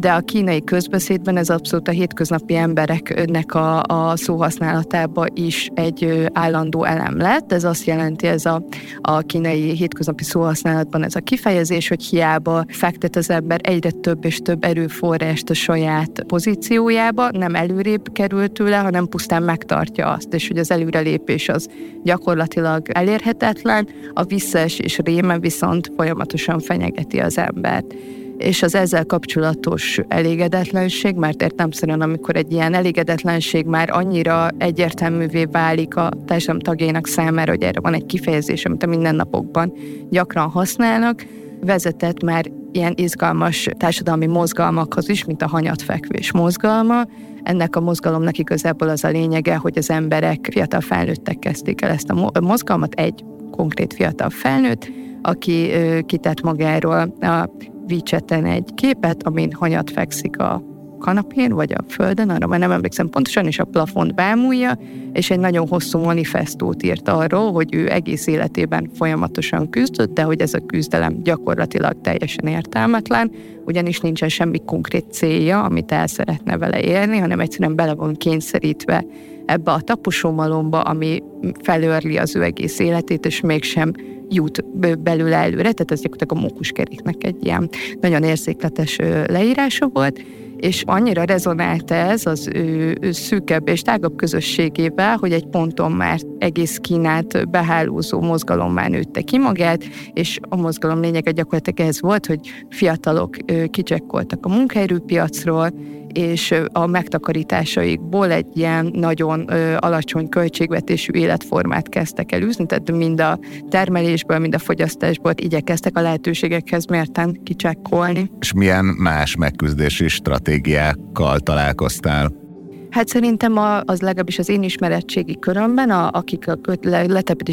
de 0.01 0.13
a 0.13 0.21
kínai 0.21 0.65
közbeszédben 0.65 1.37
ez 1.37 1.51
abszolút 1.51 1.89
a 1.89 1.91
hétköznapi 1.91 2.55
embereknek 2.55 3.55
a, 3.55 3.83
a 3.83 4.17
szóhasználatába 4.17 5.27
is 5.35 5.71
egy 5.75 6.29
állandó 6.33 6.85
elem 6.85 7.17
lett. 7.17 7.53
Ez 7.53 7.65
azt 7.65 7.85
jelenti, 7.85 8.27
ez 8.27 8.47
a, 8.47 8.65
a 9.01 9.21
kínai 9.21 9.75
hétköznapi 9.77 10.25
szóhasználatban 10.25 11.03
ez 11.05 11.15
a 11.15 11.21
kifejezés, 11.21 11.89
hogy 11.89 12.05
hiába 12.05 12.65
fektet 12.69 13.17
az 13.17 13.31
ember 13.31 13.61
egyre 13.63 13.91
több 13.91 14.25
és 14.25 14.39
több 14.39 14.65
erőforrást 14.65 15.51
a 15.51 15.55
saját 15.55 16.25
pozíciójába, 16.27 17.31
nem 17.31 17.55
előrébb 17.55 18.13
kerül 18.13 18.53
tőle, 18.53 18.77
hanem 18.77 19.07
pusztán 19.07 19.43
megtartja 19.43 20.11
azt, 20.11 20.35
és 20.35 20.49
hogy 20.49 20.59
az 20.59 20.71
előrelépés 20.71 21.49
az 21.49 21.69
gyakorlatilag 22.03 22.89
elérhetetlen, 22.93 23.89
a 24.15 24.25
visszaesés 24.25 24.99
réme 24.99 25.39
viszont 25.39 25.93
folyamatosan 25.97 26.61
fenyegeti 26.61 27.21
az 27.21 27.39
embert 27.39 27.95
és 28.37 28.63
az 28.63 28.75
ezzel 28.75 29.05
kapcsolatos 29.05 30.01
elégedetlenség, 30.09 31.15
mert 31.15 31.43
értelmszerűen 31.43 32.01
amikor 32.01 32.37
egy 32.37 32.53
ilyen 32.53 32.75
elégedetlenség 32.75 33.67
már 33.67 33.91
annyira 33.91 34.49
egyértelművé 34.59 35.45
válik 35.45 35.97
a 35.97 36.11
társadalom 36.27 36.61
tagjainak 36.61 37.07
számára, 37.07 37.51
hogy 37.51 37.63
erre 37.63 37.81
van 37.81 37.95
egy 37.95 38.07
kifejezés, 38.07 38.65
amit 38.65 38.83
a 38.83 38.87
mindennapokban 38.87 39.73
gyakran 40.11 40.49
használnak, 40.49 41.27
vezetett 41.61 42.23
már 42.23 42.51
ilyen 42.73 42.93
izgalmas 42.97 43.69
társadalmi 43.79 44.27
mozgalmakhoz 44.27 45.09
is, 45.09 45.25
mint 45.25 45.43
a 45.43 45.49
hanyatfekvés 45.49 46.33
mozgalma. 46.33 47.03
Ennek 47.43 47.77
a 47.77 47.81
mozgalomnak 47.81 48.39
igazából 48.39 48.89
az 48.89 49.05
a 49.05 49.09
lényege, 49.09 49.57
hogy 49.57 49.79
az 49.79 49.91
emberek, 49.91 50.49
fiatal 50.51 50.81
felnőttek 50.81 51.39
kezdték 51.39 51.83
el 51.83 51.91
ezt 51.91 52.11
a 52.11 52.41
mozgalmat, 52.41 52.95
egy 52.95 53.25
konkrét 53.51 53.95
fiatal 53.95 54.31
felnőtt, 54.31 54.91
aki 55.23 55.71
kitett 56.07 56.41
magáról 56.41 57.13
a 57.21 57.51
WeChat-en 57.89 58.45
egy 58.45 58.71
képet, 58.75 59.23
amin 59.23 59.53
hanyat 59.53 59.91
fekszik 59.91 60.39
a 60.39 60.63
kanapén, 61.05 61.53
vagy 61.53 61.73
a 61.73 61.85
földön, 61.89 62.31
arra 62.31 62.47
már 62.47 62.59
nem 62.59 62.71
emlékszem 62.71 63.09
pontosan, 63.09 63.47
és 63.47 63.59
a 63.59 63.65
plafont 63.65 64.15
bámulja, 64.15 64.79
és 65.13 65.31
egy 65.31 65.39
nagyon 65.39 65.69
hosszú 65.69 65.99
manifestót 65.99 66.83
írt 66.83 67.09
arról, 67.09 67.53
hogy 67.53 67.75
ő 67.75 67.91
egész 67.91 68.27
életében 68.27 68.91
folyamatosan 68.95 69.71
küzdött, 69.71 70.15
de 70.15 70.23
hogy 70.23 70.41
ez 70.41 70.55
a 70.55 70.67
küzdelem 70.67 71.23
gyakorlatilag 71.23 72.01
teljesen 72.01 72.47
értelmetlen, 72.47 73.31
ugyanis 73.65 74.01
nincsen 74.01 74.29
semmi 74.29 74.59
konkrét 74.65 75.13
célja, 75.13 75.63
amit 75.63 75.93
el 75.93 76.07
szeretne 76.07 76.59
vele 76.59 76.81
érni, 76.81 77.19
hanem 77.19 77.41
egyszerűen 77.41 77.77
bele 77.77 77.95
van 77.95 78.15
kényszerítve 78.15 79.05
ebbe 79.47 79.73
a 79.73 79.81
taposómalomba, 79.81 80.81
ami 80.81 81.23
felőrli 81.63 82.17
az 82.17 82.37
ő 82.37 82.43
egész 82.43 82.79
életét, 82.79 83.27
és 83.27 83.41
mégsem 83.41 83.93
jut 84.29 84.65
belőle 84.99 85.37
előre, 85.37 85.73
tehát 85.73 85.91
ez 85.91 86.01
gyakorlatilag 86.01 86.45
a 86.45 86.49
mókuskeréknek 86.49 87.25
egy 87.25 87.45
ilyen 87.45 87.69
nagyon 88.01 88.23
érzékletes 88.23 88.97
leírása 89.27 89.89
volt, 89.93 90.21
és 90.57 90.83
annyira 90.87 91.25
rezonált 91.25 91.91
ez 91.91 92.27
az 92.27 92.49
ő, 92.55 92.97
ő 93.01 93.13
szűkebb 93.13 93.69
és 93.69 93.83
tágabb 93.83 94.17
közösségével, 94.17 95.17
hogy 95.17 95.33
egy 95.33 95.47
ponton 95.47 95.93
már 95.93 96.21
egész 96.39 96.79
Kínát 96.79 97.51
behálózó 97.51 98.21
mozgalommá 98.21 98.89
nőtte 98.89 99.21
ki 99.21 99.39
magát, 99.39 99.85
és 100.13 100.39
a 100.49 100.57
mozgalom 100.57 101.01
lényege 101.01 101.31
gyakorlatilag 101.31 101.89
ez 101.91 102.01
volt, 102.01 102.27
hogy 102.27 102.41
fiatalok 102.71 103.37
kicsekkoltak 103.71 104.47
a 104.47 104.49
munkaerőpiacról, 104.49 105.71
és 106.15 106.55
a 106.73 106.87
megtakarításaikból 106.87 108.31
egy 108.31 108.47
ilyen 108.55 108.91
nagyon 108.93 109.41
alacsony 109.77 110.29
költségvetésű 110.29 111.13
életformát 111.13 111.89
kezdtek 111.89 112.33
el 112.33 112.43
űzni, 112.43 112.67
tehát 112.67 112.91
mind 112.91 113.21
a 113.21 113.39
termelésből, 113.69 114.39
mind 114.39 114.55
a 114.55 114.59
fogyasztásból 114.59 115.33
igyekeztek 115.37 115.97
a 115.97 116.01
lehetőségekhez 116.01 116.87
mérten 116.87 117.41
kicsekkolni. 117.43 118.31
És 118.41 118.53
milyen 118.53 118.85
más 118.85 119.37
megküzdési 119.37 120.09
stratégiákkal 120.09 121.39
találkoztál? 121.39 122.43
Hát 122.91 123.09
szerintem 123.09 123.57
a, 123.57 123.81
az 123.81 124.01
legalábbis 124.01 124.39
az 124.39 124.49
én 124.49 124.63
ismerettségi 124.63 125.39
körömben, 125.39 125.91
a, 125.91 126.11
akik 126.11 126.49
a 126.49 126.55
köt, 126.55 126.85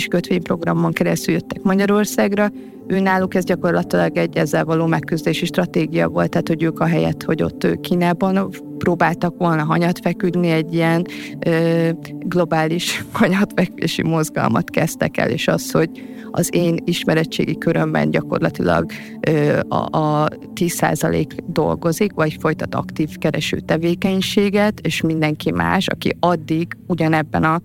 kötvényprogramon 0.08 0.94
keresztül 0.94 1.34
jöttek 1.34 1.62
Magyarországra, 1.62 2.52
ő 2.92 3.00
náluk 3.00 3.36
ez 3.36 3.44
gyakorlatilag 3.44 4.18
egy 4.18 4.38
ezzel 4.38 4.66
való 4.66 4.86
megküzdési 4.86 5.46
stratégia 5.46 6.08
volt, 6.08 6.30
tehát 6.30 6.48
hogy 6.48 6.64
ők 6.64 6.80
a 6.80 6.86
helyet, 6.86 7.24
hogy 7.24 7.44
ott 7.44 7.80
Kínában 7.82 8.50
próbáltak 8.78 9.38
volna 9.38 9.64
hanyat 9.64 10.00
feküdni, 10.00 10.50
egy 10.50 10.74
ilyen 10.74 11.06
ö, 11.46 11.90
globális 12.20 13.04
hanyatfekvési 13.12 14.04
mozgalmat 14.04 14.70
kezdtek 14.70 15.18
el, 15.18 15.30
és 15.30 15.48
az, 15.48 15.72
hogy 15.72 15.90
az 16.32 16.50
én 16.52 16.78
ismerettségi 16.86 17.58
körömben 17.58 18.10
gyakorlatilag 18.10 18.92
ö, 19.28 19.60
a, 19.68 19.98
a 19.98 20.28
10% 20.56 21.38
dolgozik, 21.46 22.14
vagy 22.14 22.38
folytat 22.40 22.76
aktív 22.76 23.18
kereső 23.18 23.60
tevékenységet, 23.60 24.80
és 24.80 25.02
mindenki 25.02 25.52
más, 25.52 25.88
aki 25.88 26.16
addig 26.20 26.78
ugyanebben 26.88 27.44
a 27.44 27.62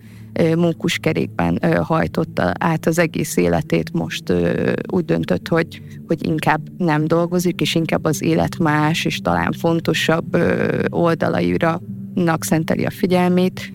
munkuskerékben 0.57 1.59
hajtotta 1.83 2.53
át 2.59 2.87
az 2.87 2.99
egész 2.99 3.37
életét, 3.37 3.93
most 3.93 4.33
úgy 4.93 5.05
döntött, 5.05 5.49
hogy, 5.49 5.83
hogy 6.07 6.27
inkább 6.27 6.61
nem 6.79 7.05
dolgozik, 7.05 7.61
és 7.61 7.75
inkább 7.75 8.05
az 8.05 8.23
élet 8.23 8.59
más 8.59 9.05
és 9.05 9.19
talán 9.19 9.53
fontosabb 9.53 10.37
oldalaira 10.89 11.81
szenteli 12.41 12.85
a 12.85 12.91
figyelmét. 12.91 13.73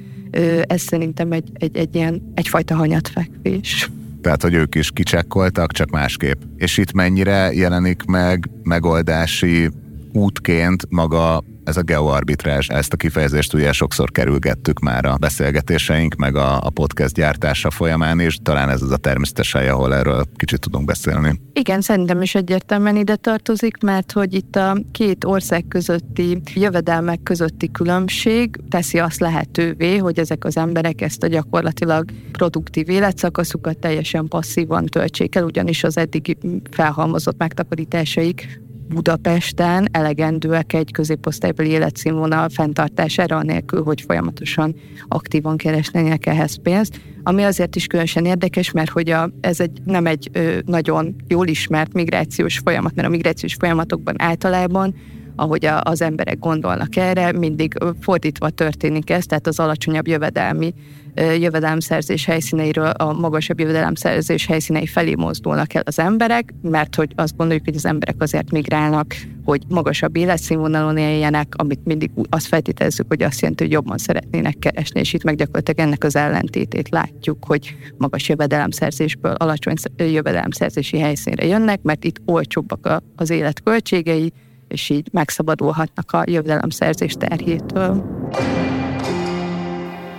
Ez 0.62 0.82
szerintem 0.82 1.32
egy, 1.32 1.50
egy, 1.54 1.78
egy 1.78 1.96
ilyen, 1.96 2.32
egyfajta 2.34 2.76
hanyatfekvés. 2.76 3.90
Tehát, 4.22 4.42
hogy 4.42 4.54
ők 4.54 4.76
is 4.76 4.92
kicsekkoltak, 4.92 5.72
csak 5.72 5.90
másképp. 5.90 6.42
És 6.56 6.78
itt 6.78 6.92
mennyire 6.92 7.54
jelenik 7.54 8.04
meg 8.04 8.50
megoldási 8.64 9.70
útként 10.14 10.86
maga 10.90 11.44
ez 11.64 11.78
a 11.78 11.82
geoarbitrás, 11.82 12.68
ezt 12.68 12.94
a 12.94 12.98
kifejezést 12.98 13.54
ugye 13.54 13.72
sokszor 13.72 14.12
kerülgettük 14.12 14.80
már 14.80 15.06
a 15.06 15.18
beszélgetéseink, 15.18 16.16
meg 16.16 16.36
a, 16.36 16.58
a 16.64 16.70
podcast 16.70 17.14
gyártása 17.14 17.72
folyamán, 17.72 18.20
és 18.20 18.38
talán 18.44 18.70
ez 18.70 18.82
az 18.82 18.92
a 18.92 18.98
természetes 18.98 19.54
hely, 19.54 19.70
ahol 19.70 19.96
erről 19.96 20.26
kicsit 20.36 20.60
tudunk 20.60 20.86
beszélni. 20.86 21.40
Igen, 21.54 21.82
szerintem 21.82 22.22
is 22.22 22.36
egyértelműen 22.36 22.96
ide 22.96 23.16
tartozik, 23.16 23.78
mert 23.82 24.12
hogy 24.12 24.34
itt 24.34 24.56
a 24.56 24.78
két 24.92 25.26
ország 25.26 25.66
közötti 25.68 26.42
jövedelmek 26.54 27.24
közötti 27.24 27.72
különbség 27.72 28.60
teszi 28.70 29.00
azt 29.00 29.20
lehetővé, 29.20 29.98
hogy 29.98 30.20
ezek 30.20 30.46
az 30.46 30.58
emberek 30.58 31.02
ezt 31.02 31.24
a 31.24 31.28
gyakorlatilag 31.28 32.12
produktív 32.32 32.90
életszakaszukat 32.90 33.78
teljesen 33.78 34.28
passzívan 34.28 34.86
töltsék 34.86 35.36
el, 35.36 35.44
ugyanis 35.44 35.84
az 35.84 35.98
eddig 35.98 36.38
felhalmozott 36.72 37.38
megtakarításaik 37.38 38.61
Budapesten 38.94 39.88
elegendőek 39.92 40.74
egy 40.74 40.92
középosztálybeli 40.92 41.70
életszínvonal 41.70 42.50
fenntartására, 42.50 43.38
anélkül, 43.38 43.84
hogy 43.84 44.02
folyamatosan 44.02 44.76
aktívan 45.08 45.58
keresnének 45.58 46.26
ehhez 46.26 46.62
pénzt. 46.62 47.02
Ami 47.24 47.44
azért 47.44 47.76
is 47.76 47.88
különösen 47.88 48.26
érdekes, 48.26 48.72
mert 48.72 48.90
hogy 48.90 49.10
a, 49.10 49.30
ez 49.42 49.60
egy, 49.60 49.80
nem 49.84 50.06
egy 50.06 50.30
ö, 50.32 50.58
nagyon 50.66 51.16
jól 51.28 51.48
ismert 51.48 51.94
migrációs 51.94 52.58
folyamat, 52.58 52.96
mert 52.96 53.08
a 53.08 53.12
migrációs 53.12 53.54
folyamatokban 53.54 54.16
általában 54.18 54.96
ahogy 55.36 55.66
a, 55.66 55.82
az 55.84 56.02
emberek 56.02 56.40
gondolnak 56.40 56.96
erre, 56.96 57.32
mindig 57.32 57.74
fordítva 58.00 58.50
történik 58.50 59.10
ez, 59.10 59.26
tehát 59.26 59.48
az 59.48 59.60
alacsonyabb 59.60 60.08
jövedelmi 60.08 60.74
jövedelemszerzés 61.16 62.26
helyszíneiről 62.26 62.90
a 62.90 63.14
magasabb 63.14 63.60
jövedelemszerzés 63.60 64.46
helyszínei 64.46 64.86
felé 64.86 65.16
mozdulnak 65.16 65.74
el 65.74 65.84
az 65.86 66.00
emberek, 66.00 66.54
mert 66.62 66.96
hogy 66.96 67.12
azt 67.16 67.38
gondoljuk, 67.38 67.66
hogy 67.66 67.76
az 67.76 67.86
emberek 67.86 68.16
azért 68.20 68.52
migrálnak, 68.52 69.16
hogy 69.46 69.62
magasabb 69.68 70.16
életszínvonalon 70.16 70.98
éljenek, 70.98 71.54
amit 71.58 71.86
mindig 71.86 72.12
azt 72.30 72.48
feltételezzük, 72.48 73.06
hogy 73.08 73.24
azt 73.24 73.42
jelenti, 73.42 73.64
hogy 73.64 73.74
jobban 73.74 73.98
szeretnének 73.98 74.60
keresni, 74.60 75.00
és 75.00 75.14
itt 75.14 75.24
meg 75.24 75.36
gyakorlatilag 75.36 75.80
ennek 75.80 76.04
az 76.04 76.16
ellentétét 76.16 76.90
látjuk, 76.90 77.46
hogy 77.46 77.76
magas 77.98 78.30
jövedelemszerzésből 78.30 79.34
alacsony 79.34 79.76
jövedelemszerzési 79.98 81.00
helyszínre 81.00 81.46
jönnek, 81.46 81.82
mert 81.82 82.04
itt 82.04 82.22
olcsóbbak 82.26 83.02
az 83.16 83.30
életköltségei, 83.30 84.34
és 84.72 84.90
így 84.90 85.08
megszabadulhatnak 85.12 86.12
a 86.12 86.24
jövedelemszerzés 86.26 87.14
terhétől. 87.14 88.04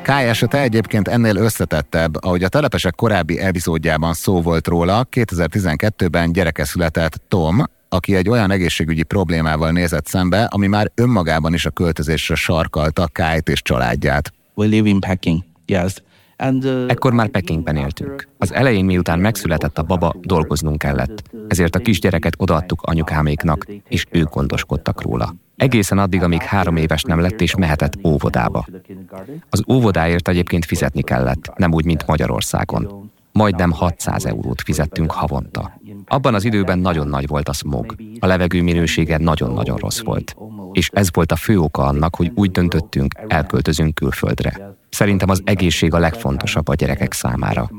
K 0.02 0.08
esete 0.08 0.60
egyébként 0.60 1.08
ennél 1.08 1.36
összetettebb, 1.36 2.24
ahogy 2.24 2.42
a 2.42 2.48
telepesek 2.48 2.94
korábbi 2.94 3.38
epizódjában 3.38 4.12
szó 4.12 4.40
volt 4.40 4.66
róla, 4.66 5.06
2012-ben 5.10 6.32
gyereke 6.32 6.64
született 6.64 7.22
Tom, 7.28 7.64
aki 7.88 8.14
egy 8.14 8.28
olyan 8.28 8.50
egészségügyi 8.50 9.02
problémával 9.02 9.70
nézett 9.70 10.06
szembe, 10.06 10.44
ami 10.44 10.66
már 10.66 10.90
önmagában 10.94 11.54
is 11.54 11.66
a 11.66 11.70
költözésre 11.70 12.34
sarkalta 12.34 13.06
Kájt 13.06 13.48
és 13.48 13.62
családját. 13.62 14.32
We 14.54 14.66
live 14.66 14.88
in 14.88 15.00
Peking, 15.00 15.42
yes. 15.66 15.94
Ekkor 16.86 17.12
már 17.12 17.28
Pekingben 17.28 17.76
éltünk. 17.76 18.28
Az 18.38 18.52
elején, 18.52 18.84
miután 18.84 19.18
megszületett 19.18 19.78
a 19.78 19.82
baba, 19.82 20.14
dolgoznunk 20.20 20.78
kellett. 20.78 21.22
Ezért 21.48 21.74
a 21.74 21.78
kisgyereket 21.78 22.34
odaadtuk 22.36 22.82
anyukáméknak, 22.82 23.66
és 23.88 24.06
ők 24.10 24.30
gondoskodtak 24.30 25.02
róla. 25.02 25.34
Egészen 25.56 25.98
addig, 25.98 26.22
amíg 26.22 26.42
három 26.42 26.76
éves 26.76 27.02
nem 27.02 27.20
lett 27.20 27.40
és 27.40 27.56
mehetett 27.56 28.06
óvodába. 28.06 28.66
Az 29.50 29.62
óvodáért 29.68 30.28
egyébként 30.28 30.64
fizetni 30.64 31.02
kellett, 31.02 31.52
nem 31.56 31.72
úgy, 31.72 31.84
mint 31.84 32.06
Magyarországon. 32.06 33.10
Majdnem 33.32 33.70
600 33.70 34.26
eurót 34.26 34.62
fizettünk 34.62 35.10
havonta. 35.10 35.80
Abban 36.12 36.34
az 36.34 36.44
időben 36.44 36.78
nagyon 36.78 37.08
nagy 37.08 37.26
volt 37.26 37.48
a 37.48 37.52
smog. 37.52 37.94
A 38.18 38.26
levegő 38.26 38.62
minősége 38.62 39.18
nagyon-nagyon 39.18 39.76
rossz 39.76 40.00
volt. 40.00 40.36
És 40.72 40.90
ez 40.92 41.08
volt 41.12 41.32
a 41.32 41.36
fő 41.36 41.58
oka 41.58 41.82
annak, 41.82 42.16
hogy 42.16 42.32
úgy 42.34 42.50
döntöttünk, 42.50 43.14
elköltözünk 43.28 43.94
külföldre. 43.94 44.76
Szerintem 44.90 45.30
az 45.30 45.42
egészség 45.44 45.94
a 45.94 45.98
legfontosabb 45.98 46.68
a 46.68 46.74
gyerekek 46.74 47.12
számára. 47.12 47.70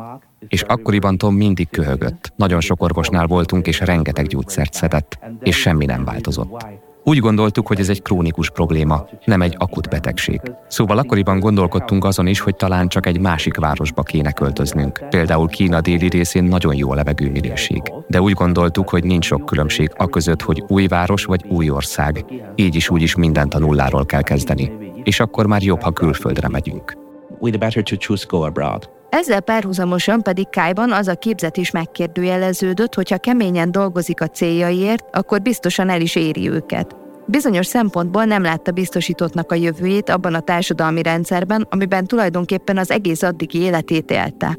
És 0.48 0.62
akkoriban 0.62 1.18
Tom 1.18 1.36
mindig 1.36 1.70
köhögött. 1.70 2.34
Nagyon 2.36 2.62
sok 2.62 2.82
orvosnál 2.82 3.28
voltunk, 3.28 3.68
és 3.68 3.80
rengeteg 3.80 4.28
gyógyszert 4.28 4.74
szedett, 4.74 5.20
és 5.40 5.58
semmi 5.58 5.86
nem 5.86 6.06
változott. 6.06 6.66
Úgy 7.06 7.18
gondoltuk, 7.18 7.68
hogy 7.68 7.80
ez 7.80 7.90
egy 7.90 8.02
krónikus 8.02 8.50
probléma, 8.50 9.06
nem 9.26 9.42
egy 9.42 9.56
akut 9.58 9.90
betegség. 9.90 10.42
Szóval 10.68 10.98
akkoriban 10.98 11.40
gondolkodtunk 11.40 12.06
azon 12.06 12.28
is, 12.28 12.40
hogy 12.40 12.56
talán 12.56 12.88
csak 12.88 13.06
egy 13.06 13.20
másik 13.20 13.58
városba 13.58 14.04
kéne 14.04 14.32
költöznünk. 14.32 15.06
Például 15.10 15.48
Kína 15.48 15.82
déli 15.82 16.10
részén 16.10 16.44
nagyon 16.44 16.76
jó 16.76 16.92
a 16.92 16.96
levegőminőség. 16.96 17.82
De 18.08 18.22
úgy 18.22 18.34
gondoltuk, 18.34 18.90
hogy 18.90 19.04
nincs 19.04 19.26
sok 19.26 19.46
különbség 19.46 19.92
a 19.98 20.08
között, 20.08 20.42
hogy 20.42 20.64
új 20.68 20.88
város 20.88 21.24
vagy 21.26 21.46
új 21.50 21.70
ország. 21.70 22.26
Így 22.56 22.76
is 22.76 22.90
úgy 22.90 23.02
is 23.02 23.16
mindent 23.16 23.54
a 23.54 23.60
nulláról 23.60 24.06
kell 24.06 24.22
kezdeni. 24.22 24.72
És 25.04 25.20
akkor 25.20 25.46
már 25.46 25.62
jobb, 25.62 25.82
ha 25.82 25.92
külföldre 25.92 26.48
megyünk. 26.48 26.98
With 27.40 27.58
better 27.58 27.84
to 27.84 27.96
choose 27.96 28.26
go 28.30 28.42
abroad. 28.42 28.90
Ezzel 29.14 29.40
párhuzamosan 29.40 30.22
pedig 30.22 30.50
Kájban 30.50 30.92
az 30.92 31.08
a 31.08 31.16
képzet 31.16 31.58
is 31.58 31.72
megkérdőjeleződött, 31.72 32.94
hogyha 32.94 33.18
keményen 33.18 33.72
dolgozik 33.72 34.22
a 34.22 34.28
céljaiért, 34.28 35.06
akkor 35.12 35.42
biztosan 35.42 35.90
el 35.90 36.02
is 36.02 36.16
éri 36.16 36.50
őket. 36.50 36.96
Bizonyos 37.26 37.66
szempontból 37.66 38.24
nem 38.24 38.42
látta 38.42 38.72
biztosítottnak 38.72 39.52
a 39.52 39.56
jövőjét 39.56 40.10
abban 40.10 40.34
a 40.34 40.40
társadalmi 40.40 41.02
rendszerben, 41.02 41.68
amiben 41.70 42.06
tulajdonképpen 42.06 42.78
az 42.78 42.92
egész 42.92 43.22
addigi 43.22 43.60
életét 43.60 44.12
élte. 44.12 44.58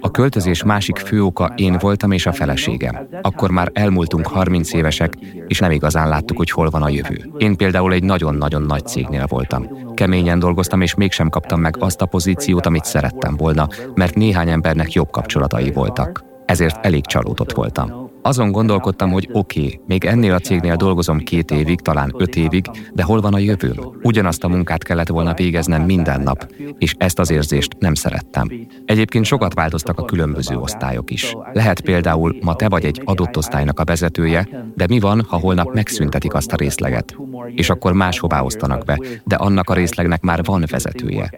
A 0.00 0.10
költözés 0.10 0.62
másik 0.62 0.96
fő 0.96 1.22
oka 1.22 1.52
én 1.56 1.76
voltam 1.80 2.10
és 2.10 2.26
a 2.26 2.32
feleségem. 2.32 3.08
Akkor 3.22 3.50
már 3.50 3.70
elmúltunk 3.72 4.26
30 4.26 4.72
évesek, 4.72 5.14
és 5.46 5.58
nem 5.58 5.70
igazán 5.70 6.08
láttuk, 6.08 6.36
hogy 6.36 6.50
hol 6.50 6.70
van 6.70 6.82
a 6.82 6.88
jövő. 6.88 7.30
Én 7.38 7.56
például 7.56 7.92
egy 7.92 8.02
nagyon-nagyon 8.02 8.62
nagy 8.62 8.86
cégnél 8.86 9.26
voltam. 9.28 9.68
Keményen 9.94 10.38
dolgoztam, 10.38 10.80
és 10.80 10.94
mégsem 10.94 11.28
kaptam 11.28 11.60
meg 11.60 11.76
azt 11.78 12.02
a 12.02 12.06
pozíciót, 12.06 12.66
amit 12.66 12.84
szerettem 12.84 13.36
volna, 13.36 13.68
mert 13.94 14.14
néhány 14.14 14.48
embernek 14.48 14.92
jobb 14.92 15.10
kapcsolatai 15.10 15.72
voltak. 15.72 16.24
Ezért 16.44 16.86
elég 16.86 17.06
csalódott 17.06 17.52
voltam. 17.52 18.05
Azon 18.26 18.52
gondolkodtam, 18.52 19.10
hogy 19.10 19.28
oké, 19.32 19.60
okay, 19.60 19.80
még 19.86 20.04
ennél 20.04 20.34
a 20.34 20.38
cégnél 20.38 20.76
dolgozom 20.76 21.18
két 21.18 21.50
évig, 21.50 21.80
talán 21.80 22.14
öt 22.18 22.36
évig, 22.36 22.64
de 22.92 23.02
hol 23.02 23.20
van 23.20 23.34
a 23.34 23.38
jövőm? 23.38 23.74
Ugyanazt 24.02 24.44
a 24.44 24.48
munkát 24.48 24.82
kellett 24.82 25.08
volna 25.08 25.34
végeznem 25.34 25.82
minden 25.82 26.20
nap, 26.20 26.52
és 26.78 26.94
ezt 26.98 27.18
az 27.18 27.30
érzést 27.30 27.76
nem 27.78 27.94
szerettem. 27.94 28.50
Egyébként 28.84 29.24
sokat 29.24 29.54
változtak 29.54 29.98
a 29.98 30.04
különböző 30.04 30.56
osztályok 30.56 31.10
is. 31.10 31.36
Lehet 31.52 31.80
például, 31.80 32.36
ma 32.40 32.54
te 32.54 32.68
vagy 32.68 32.84
egy 32.84 33.02
adott 33.04 33.36
osztálynak 33.36 33.80
a 33.80 33.84
vezetője, 33.84 34.48
de 34.74 34.86
mi 34.88 35.00
van, 35.00 35.22
ha 35.28 35.36
holnap 35.36 35.74
megszüntetik 35.74 36.34
azt 36.34 36.52
a 36.52 36.56
részleget? 36.56 37.16
És 37.54 37.70
akkor 37.70 37.92
máshová 37.92 38.40
osztanak 38.40 38.84
be, 38.84 39.00
de 39.24 39.36
annak 39.36 39.70
a 39.70 39.74
részlegnek 39.74 40.20
már 40.20 40.44
van 40.44 40.64
vezetője. 40.70 41.30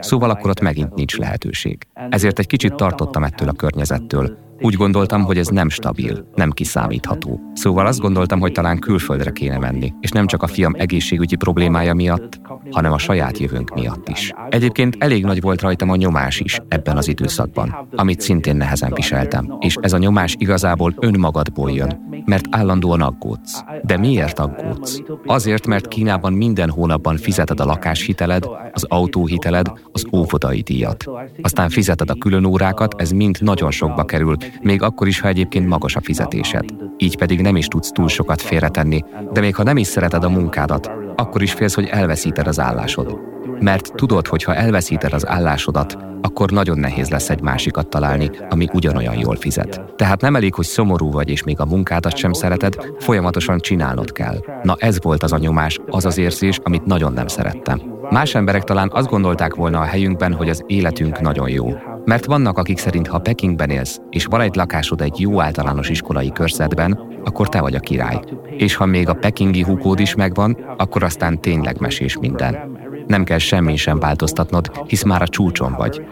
Szóval 0.00 0.30
akkor 0.30 0.50
ott 0.50 0.60
megint 0.60 0.94
nincs 0.94 1.16
lehetőség. 1.16 1.86
Ezért 2.08 2.38
egy 2.38 2.46
kicsit 2.46 2.74
tartottam 2.74 3.24
ettől 3.24 3.48
a 3.48 3.52
környezettől, 3.52 4.44
úgy 4.60 4.74
gondoltam, 4.74 5.24
hogy 5.24 5.38
ez 5.38 5.46
nem 5.46 5.68
stabil, 5.68 6.28
nem 6.34 6.50
kiszámítható. 6.50 7.40
Szóval 7.54 7.86
azt 7.86 8.00
gondoltam, 8.00 8.40
hogy 8.40 8.52
talán 8.52 8.78
külföldre 8.78 9.30
kéne 9.30 9.58
menni, 9.58 9.92
és 10.00 10.10
nem 10.10 10.26
csak 10.26 10.42
a 10.42 10.46
fiam 10.46 10.74
egészségügyi 10.76 11.36
problémája 11.36 11.94
miatt, 11.94 12.40
hanem 12.70 12.92
a 12.92 12.98
saját 12.98 13.38
jövőnk 13.38 13.74
miatt 13.74 14.08
is. 14.08 14.32
Egyébként 14.48 14.96
elég 14.98 15.24
nagy 15.24 15.40
volt 15.40 15.60
rajtam 15.60 15.90
a 15.90 15.96
nyomás 15.96 16.40
is 16.40 16.60
ebben 16.68 16.96
az 16.96 17.08
időszakban, 17.08 17.88
amit 17.96 18.20
szintén 18.20 18.56
nehezen 18.56 18.92
viseltem, 18.94 19.56
és 19.60 19.76
ez 19.80 19.92
a 19.92 19.98
nyomás 19.98 20.34
igazából 20.38 20.94
önmagadból 20.98 21.70
jön, 21.70 22.22
mert 22.24 22.44
állandóan 22.50 23.00
aggódsz. 23.00 23.64
De 23.82 23.96
miért 23.96 24.38
aggódsz? 24.38 25.00
Azért, 25.26 25.66
mert 25.66 25.88
Kínában 25.88 26.32
minden 26.32 26.70
hónapban 26.70 27.16
fizeted 27.16 27.60
a 27.60 27.64
lakáshiteled, 27.64 28.48
az 28.72 28.84
autóhiteled, 28.88 29.65
az 29.92 30.06
óvodai 30.12 30.60
díjat. 30.60 31.04
Aztán 31.42 31.68
fizeted 31.68 32.10
a 32.10 32.14
külön 32.14 32.44
órákat, 32.44 33.00
ez 33.00 33.10
mind 33.10 33.36
nagyon 33.40 33.70
sokba 33.70 34.04
kerül, 34.04 34.36
még 34.60 34.82
akkor 34.82 35.06
is, 35.06 35.20
ha 35.20 35.28
egyébként 35.28 35.68
magas 35.68 35.96
a 35.96 36.00
fizetésed. 36.00 36.64
Így 36.96 37.18
pedig 37.18 37.40
nem 37.40 37.56
is 37.56 37.66
tudsz 37.66 37.90
túl 37.90 38.08
sokat 38.08 38.42
félretenni, 38.42 39.04
de 39.32 39.40
még 39.40 39.54
ha 39.54 39.62
nem 39.62 39.76
is 39.76 39.86
szereted 39.86 40.24
a 40.24 40.28
munkádat, 40.28 40.90
akkor 41.16 41.42
is 41.42 41.52
félsz, 41.52 41.74
hogy 41.74 41.88
elveszíted 41.90 42.46
az 42.46 42.60
állásod. 42.60 43.18
Mert 43.60 43.94
tudod, 43.94 44.26
hogy 44.26 44.42
ha 44.42 44.54
elveszíted 44.54 45.12
az 45.12 45.26
állásodat, 45.26 45.96
akkor 46.20 46.50
nagyon 46.50 46.78
nehéz 46.78 47.08
lesz 47.08 47.30
egy 47.30 47.40
másikat 47.40 47.88
találni, 47.88 48.30
ami 48.50 48.68
ugyanolyan 48.72 49.18
jól 49.18 49.36
fizet. 49.36 49.80
Tehát 49.96 50.20
nem 50.20 50.36
elég, 50.36 50.54
hogy 50.54 50.64
szomorú 50.64 51.10
vagy, 51.10 51.30
és 51.30 51.42
még 51.42 51.60
a 51.60 51.66
munkádat 51.66 52.16
sem 52.16 52.32
szereted, 52.32 52.74
folyamatosan 52.98 53.58
csinálnod 53.58 54.12
kell. 54.12 54.38
Na 54.62 54.76
ez 54.78 55.02
volt 55.02 55.22
az 55.22 55.32
a 55.32 55.38
nyomás, 55.38 55.78
az 55.86 56.04
az 56.04 56.18
érzés, 56.18 56.60
amit 56.62 56.84
nagyon 56.84 57.12
nem 57.12 57.26
szerettem. 57.26 57.80
Más 58.10 58.34
emberek 58.34 58.64
talán 58.64 58.90
azt 58.92 59.08
gondolták 59.08 59.54
volna 59.54 59.80
a 59.80 59.84
helyünkben, 59.84 60.32
hogy 60.32 60.48
az 60.48 60.62
életünk 60.66 61.20
nagyon 61.20 61.48
jó. 61.48 61.66
Mert 62.04 62.24
vannak, 62.24 62.58
akik 62.58 62.78
szerint, 62.78 63.06
ha 63.06 63.18
Pekingben 63.18 63.70
élsz, 63.70 64.00
és 64.10 64.24
van 64.24 64.40
egy 64.40 64.54
lakásod 64.54 65.00
egy 65.00 65.20
jó 65.20 65.40
általános 65.40 65.88
iskolai 65.88 66.32
körzetben, 66.32 67.00
akkor 67.24 67.48
te 67.48 67.60
vagy 67.60 67.74
a 67.74 67.80
király. 67.80 68.20
És 68.56 68.74
ha 68.74 68.86
még 68.86 69.08
a 69.08 69.14
pekingi 69.14 69.62
húkód 69.62 70.00
is 70.00 70.14
megvan, 70.14 70.56
akkor 70.76 71.02
aztán 71.02 71.40
tényleg 71.40 71.80
mesés 71.80 72.18
minden. 72.18 72.78
Nem 73.06 73.24
kell 73.24 73.38
semmi 73.38 73.76
sem 73.76 73.98
változtatnod, 73.98 74.70
hisz 74.86 75.02
már 75.02 75.22
a 75.22 75.28
csúcson 75.28 75.74
vagy. 75.76 76.06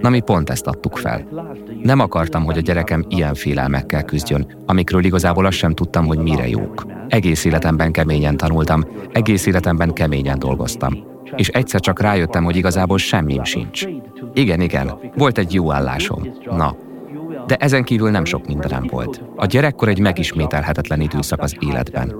Na 0.00 0.08
mi 0.08 0.20
pont 0.20 0.50
ezt 0.50 0.66
adtuk 0.66 0.96
fel. 0.96 1.28
Nem 1.82 2.00
akartam, 2.00 2.44
hogy 2.44 2.58
a 2.58 2.60
gyerekem 2.60 3.04
ilyen 3.08 3.34
félelmekkel 3.34 4.04
küzdjön, 4.04 4.62
amikről 4.66 5.04
igazából 5.04 5.46
azt 5.46 5.56
sem 5.56 5.74
tudtam, 5.74 6.06
hogy 6.06 6.18
mire 6.18 6.48
jók. 6.48 6.86
Egész 7.08 7.44
életemben 7.44 7.92
keményen 7.92 8.36
tanultam, 8.36 8.84
egész 9.12 9.46
életemben 9.46 9.92
keményen 9.92 10.38
dolgoztam. 10.38 11.14
És 11.36 11.48
egyszer 11.48 11.80
csak 11.80 12.00
rájöttem, 12.00 12.44
hogy 12.44 12.56
igazából 12.56 12.98
semmim 12.98 13.44
sincs. 13.44 13.86
Igen, 14.34 14.60
igen, 14.60 14.98
volt 15.16 15.38
egy 15.38 15.54
jó 15.54 15.72
állásom. 15.72 16.28
Na, 16.50 16.76
de 17.46 17.54
ezen 17.54 17.84
kívül 17.84 18.10
nem 18.10 18.24
sok 18.24 18.46
mindenem 18.46 18.86
volt. 18.90 19.22
A 19.36 19.46
gyerekkor 19.46 19.88
egy 19.88 19.98
megismételhetetlen 19.98 21.00
időszak 21.00 21.40
az 21.40 21.56
életben. 21.60 22.14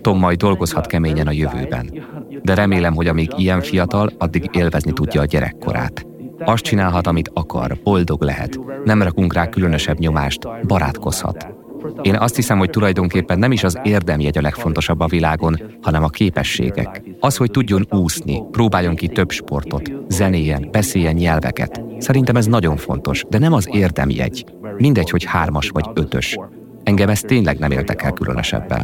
Tom 0.00 0.18
majd 0.18 0.38
dolgozhat 0.38 0.86
keményen 0.86 1.26
a 1.26 1.32
jövőben. 1.32 1.90
De 2.50 2.56
remélem, 2.56 2.94
hogy 2.94 3.06
amíg 3.06 3.30
ilyen 3.36 3.60
fiatal, 3.60 4.10
addig 4.18 4.50
élvezni 4.52 4.92
tudja 4.92 5.20
a 5.20 5.24
gyerekkorát. 5.24 6.06
Azt 6.44 6.62
csinálhat, 6.62 7.06
amit 7.06 7.30
akar, 7.34 7.78
boldog 7.82 8.22
lehet. 8.22 8.58
Nem 8.84 9.02
rakunk 9.02 9.32
rá 9.32 9.48
különösebb 9.48 9.98
nyomást, 9.98 10.66
barátkozhat. 10.66 11.54
Én 12.02 12.16
azt 12.16 12.36
hiszem, 12.36 12.58
hogy 12.58 12.70
tulajdonképpen 12.70 13.38
nem 13.38 13.52
is 13.52 13.64
az 13.64 13.78
érdemjegy 13.82 14.38
a 14.38 14.40
legfontosabb 14.40 15.00
a 15.00 15.06
világon, 15.06 15.56
hanem 15.82 16.04
a 16.04 16.08
képességek. 16.08 17.02
Az, 17.20 17.36
hogy 17.36 17.50
tudjon 17.50 17.86
úszni, 17.90 18.42
próbáljon 18.50 18.94
ki 18.94 19.08
több 19.08 19.30
sportot, 19.30 19.92
zenéjen, 20.08 20.68
beszéljen 20.70 21.14
nyelveket. 21.14 21.82
Szerintem 21.98 22.36
ez 22.36 22.46
nagyon 22.46 22.76
fontos, 22.76 23.24
de 23.28 23.38
nem 23.38 23.52
az 23.52 23.68
érdemjegy. 23.72 24.44
Mindegy, 24.76 25.10
hogy 25.10 25.24
hármas 25.24 25.68
vagy 25.68 25.86
ötös. 25.94 26.36
Engem 26.82 27.08
ez 27.08 27.20
tényleg 27.20 27.58
nem 27.58 27.70
érdekel 27.70 28.12
különösebben. 28.12 28.80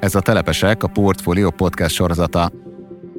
Ez 0.00 0.14
a 0.14 0.20
Telepesek, 0.20 0.82
a 0.82 0.86
Portfolio 0.86 1.50
podcast 1.50 1.94
sorozata. 1.94 2.50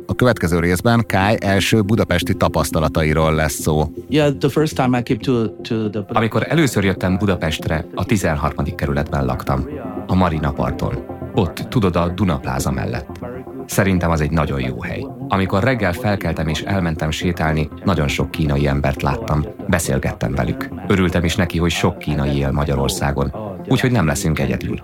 A 0.06 0.16
következő 0.16 0.60
részben 0.60 1.06
Kai 1.08 1.38
első 1.40 1.82
budapesti 1.82 2.34
tapasztalatairól 2.34 3.34
lesz 3.34 3.54
szó. 3.54 3.92
Yeah, 4.10 4.38
the 4.38 4.50
first 4.50 4.76
time 4.76 5.00
I 5.00 5.04
came 5.04 5.20
to, 5.20 5.48
to 5.48 5.90
the... 5.90 6.06
Amikor 6.08 6.46
először 6.50 6.84
jöttem 6.84 7.18
Budapestre, 7.18 7.86
a 7.96 8.06
13. 8.06 8.76
kerületben 8.76 9.26
laktam, 9.26 9.68
a 10.08 10.16
Marina 10.16 10.52
parton. 10.52 11.06
Ott, 11.34 11.56
tudod, 11.70 11.96
a 11.96 12.08
Dunapláza 12.08 12.72
mellett. 12.72 13.20
Szerintem 13.66 14.12
az 14.12 14.22
egy 14.22 14.32
nagyon 14.32 14.60
jó 14.60 14.82
hely. 14.82 15.06
Amikor 15.28 15.64
reggel 15.64 15.94
felkeltem 15.94 16.48
és 16.48 16.62
elmentem 16.62 17.12
sétálni, 17.12 17.70
nagyon 17.84 18.08
sok 18.08 18.32
kínai 18.32 18.68
embert 18.68 19.02
láttam. 19.02 19.46
Beszélgettem 19.68 20.34
velük. 20.34 20.70
Örültem 20.88 21.24
is 21.24 21.36
neki, 21.36 21.58
hogy 21.58 21.72
sok 21.72 21.98
kínai 21.98 22.38
él 22.38 22.52
Magyarországon. 22.52 23.49
Úgyhogy 23.70 23.92
nem 23.92 24.06
leszünk 24.06 24.40
egyedül. 24.40 24.80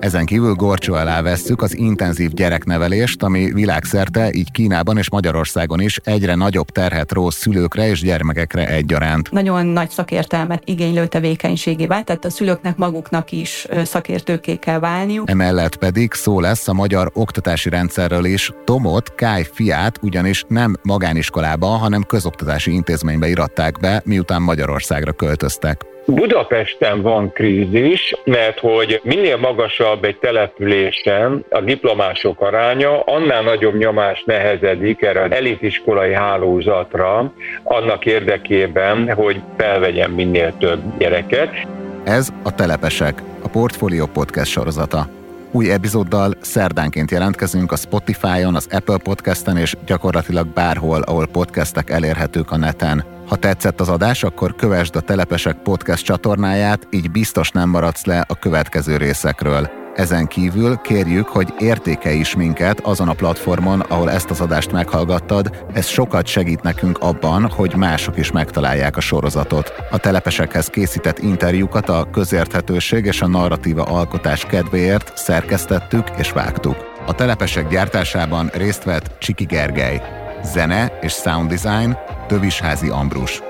Ezen 0.00 0.26
kívül 0.26 0.54
gorcsó 0.54 0.94
alá 0.94 1.22
vesszük 1.22 1.62
az 1.62 1.76
intenzív 1.76 2.30
gyereknevelést, 2.30 3.22
ami 3.22 3.52
világszerte, 3.52 4.30
így 4.32 4.50
Kínában 4.50 4.98
és 4.98 5.10
Magyarországon 5.10 5.80
is 5.80 6.00
egyre 6.04 6.34
nagyobb 6.34 6.70
terhet 6.70 7.12
ró 7.12 7.30
szülőkre 7.30 7.88
és 7.88 8.00
gyermekekre 8.00 8.68
egyaránt. 8.68 9.30
Nagyon 9.30 9.66
nagy 9.66 9.90
szakértelmet 9.90 10.62
igénylő 10.64 11.06
tevékenységé 11.06 11.86
vált, 11.86 12.04
tehát 12.04 12.24
a 12.24 12.30
szülőknek 12.30 12.76
maguknak 12.76 13.32
is 13.32 13.66
szakértőké 13.84 14.56
kell 14.56 14.78
válniuk. 14.78 15.30
Emellett 15.30 15.76
pedig 15.76 16.12
szó 16.12 16.40
lesz 16.40 16.68
a 16.68 16.72
magyar 16.72 17.10
oktatási 17.14 17.68
rendszerről 17.68 18.24
is. 18.24 18.52
Tomot, 18.64 19.14
Káj 19.14 19.46
fiát 19.52 19.98
ugyanis 20.02 20.44
nem 20.48 20.76
magániskolába, 20.82 21.66
hanem 21.66 22.02
közoktatási 22.02 22.72
intézménybe 22.72 23.28
iratták 23.28 23.78
be, 23.80 24.02
miután 24.04 24.42
Magyarországra 24.42 25.12
költöztek. 25.12 25.86
Budapesten 26.14 27.02
van 27.02 27.32
krízis, 27.32 28.14
mert 28.24 28.58
hogy 28.58 29.00
minél 29.02 29.36
magasabb 29.36 30.04
egy 30.04 30.18
településen 30.18 31.44
a 31.50 31.60
diplomások 31.60 32.40
aránya, 32.40 33.00
annál 33.00 33.42
nagyobb 33.42 33.76
nyomás 33.76 34.22
nehezedik 34.26 35.02
erre 35.02 35.22
az 35.22 35.30
elitiskolai 35.30 36.12
hálózatra, 36.12 37.32
annak 37.62 38.06
érdekében, 38.06 39.12
hogy 39.14 39.40
felvegyen 39.56 40.10
minél 40.10 40.54
több 40.58 40.80
gyereket. 40.98 41.66
Ez 42.04 42.28
a 42.42 42.54
Telepesek, 42.54 43.22
a 43.42 43.48
Portfolio 43.48 44.06
Podcast 44.06 44.50
sorozata. 44.50 45.17
Új 45.52 45.70
epizóddal 45.70 46.34
szerdánként 46.40 47.10
jelentkezünk 47.10 47.72
a 47.72 47.76
Spotify-on, 47.76 48.54
az 48.54 48.68
Apple 48.70 48.96
Podcast-en 48.96 49.56
és 49.56 49.76
gyakorlatilag 49.86 50.46
bárhol, 50.46 51.02
ahol 51.02 51.26
podcastek 51.26 51.90
elérhetők 51.90 52.50
a 52.50 52.56
neten. 52.56 53.04
Ha 53.26 53.36
tetszett 53.36 53.80
az 53.80 53.88
adás, 53.88 54.22
akkor 54.22 54.54
kövesd 54.54 54.96
a 54.96 55.00
Telepesek 55.00 55.56
podcast 55.56 56.04
csatornáját, 56.04 56.86
így 56.90 57.10
biztos 57.10 57.50
nem 57.50 57.68
maradsz 57.68 58.04
le 58.04 58.24
a 58.28 58.34
következő 58.34 58.96
részekről. 58.96 59.77
Ezen 59.98 60.26
kívül 60.26 60.76
kérjük, 60.76 61.28
hogy 61.28 61.54
értékelj 61.58 62.18
is 62.18 62.36
minket 62.36 62.80
azon 62.80 63.08
a 63.08 63.12
platformon, 63.12 63.80
ahol 63.80 64.10
ezt 64.10 64.30
az 64.30 64.40
adást 64.40 64.72
meghallgattad. 64.72 65.64
Ez 65.72 65.86
sokat 65.86 66.26
segít 66.26 66.62
nekünk 66.62 66.98
abban, 66.98 67.50
hogy 67.50 67.74
mások 67.76 68.18
is 68.18 68.32
megtalálják 68.32 68.96
a 68.96 69.00
sorozatot. 69.00 69.72
A 69.90 69.98
telepesekhez 69.98 70.66
készített 70.66 71.18
interjúkat 71.18 71.88
a 71.88 72.08
közérthetőség 72.12 73.04
és 73.04 73.22
a 73.22 73.26
narratíva 73.26 73.82
alkotás 73.82 74.44
kedvéért 74.44 75.12
szerkesztettük 75.16 76.04
és 76.18 76.32
vágtuk. 76.32 76.76
A 77.06 77.14
telepesek 77.14 77.68
gyártásában 77.68 78.50
részt 78.52 78.84
vett 78.84 79.18
Csiki 79.18 79.44
Gergely. 79.44 80.02
Zene 80.42 80.98
és 81.00 81.12
sound 81.12 81.54
design 81.54 81.96
Tövisházi 82.26 82.88
Ambrus. 82.88 83.42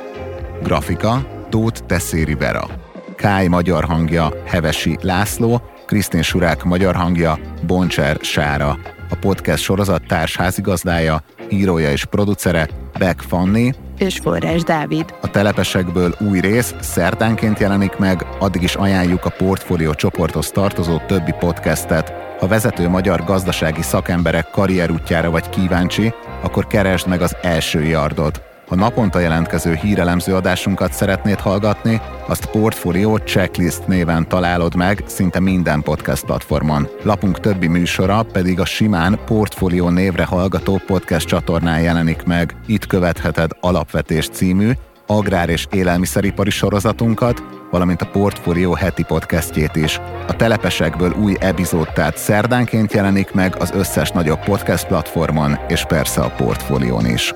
Grafika 0.63 1.27
Tóth 1.49 1.81
Tesszéri 1.87 2.35
Vera. 2.35 2.69
Káj 3.17 3.47
magyar 3.47 3.85
hangja 3.85 4.33
Hevesi 4.47 4.99
László, 5.01 5.63
Krisztin 5.89 6.23
Surák 6.23 6.65
magyar 6.65 6.95
hangja 6.95 7.39
Boncser 7.67 8.17
Sára. 8.21 8.79
A 9.11 9.17
podcast 9.21 9.63
sorozat 9.63 10.07
társházigazdája, 10.07 11.23
írója 11.49 11.91
és 11.91 12.05
producere 12.05 12.69
Beck 12.99 13.21
Fanni, 13.21 13.73
és 13.99 14.19
Forrás 14.19 14.63
Dávid. 14.63 15.15
A 15.21 15.31
telepesekből 15.31 16.15
új 16.29 16.41
rész 16.41 16.75
szerdánként 16.81 17.59
jelenik 17.59 17.97
meg, 17.97 18.27
addig 18.39 18.63
is 18.63 18.75
ajánljuk 18.75 19.25
a 19.25 19.35
portfólió 19.39 19.95
csoporthoz 19.95 20.51
tartozó 20.51 20.99
többi 21.07 21.33
podcastet. 21.39 22.13
Ha 22.39 22.47
vezető 22.47 22.89
magyar 22.89 23.25
gazdasági 23.25 23.83
szakemberek 23.83 24.51
karrierútjára 24.51 25.31
vagy 25.31 25.49
kíváncsi, 25.49 26.15
akkor 26.43 26.67
keresd 26.67 27.09
meg 27.09 27.23
az 27.23 27.37
első 27.43 27.83
yardot. 27.83 28.48
Ha 28.69 28.75
naponta 28.75 29.19
jelentkező 29.19 29.75
hírelemző 29.75 30.35
adásunkat 30.35 30.93
szeretnéd 30.93 31.39
hallgatni, 31.39 32.01
azt 32.27 32.47
Portfolio 32.47 33.19
Checklist 33.19 33.87
néven 33.87 34.29
találod 34.29 34.75
meg 34.75 35.03
szinte 35.07 35.41
minden 35.41 35.83
podcast 35.83 36.25
platformon. 36.25 36.89
Lapunk 37.03 37.41
többi 37.41 37.67
műsora 37.67 38.23
pedig 38.23 38.61
a 38.61 38.65
simán 38.65 39.19
Portfolio 39.27 39.91
névre 39.91 40.25
hallgató 40.25 40.81
podcast 40.87 41.27
csatornán 41.27 41.81
jelenik 41.81 42.23
meg. 42.23 42.57
Itt 42.67 42.87
követheted 42.87 43.51
Alapvetés 43.61 44.29
című, 44.29 44.71
agrár- 45.07 45.49
és 45.49 45.67
élelmiszeripari 45.71 46.51
sorozatunkat, 46.51 47.43
valamint 47.71 48.03
a 48.03 48.09
Portfolio 48.09 48.73
heti 48.73 49.03
podcastjét 49.03 49.77
is. 49.77 50.01
A 50.27 50.37
telepesekből 50.37 51.13
új 51.13 51.37
epizód 51.41 51.93
tehát 51.93 52.17
szerdánként 52.19 52.93
jelenik 52.93 53.33
meg 53.33 53.57
az 53.59 53.71
összes 53.75 54.11
nagyobb 54.11 54.45
podcast 54.45 54.87
platformon, 54.87 55.59
és 55.69 55.85
persze 55.85 56.21
a 56.21 56.31
Portfolión 56.37 57.07
is. 57.07 57.35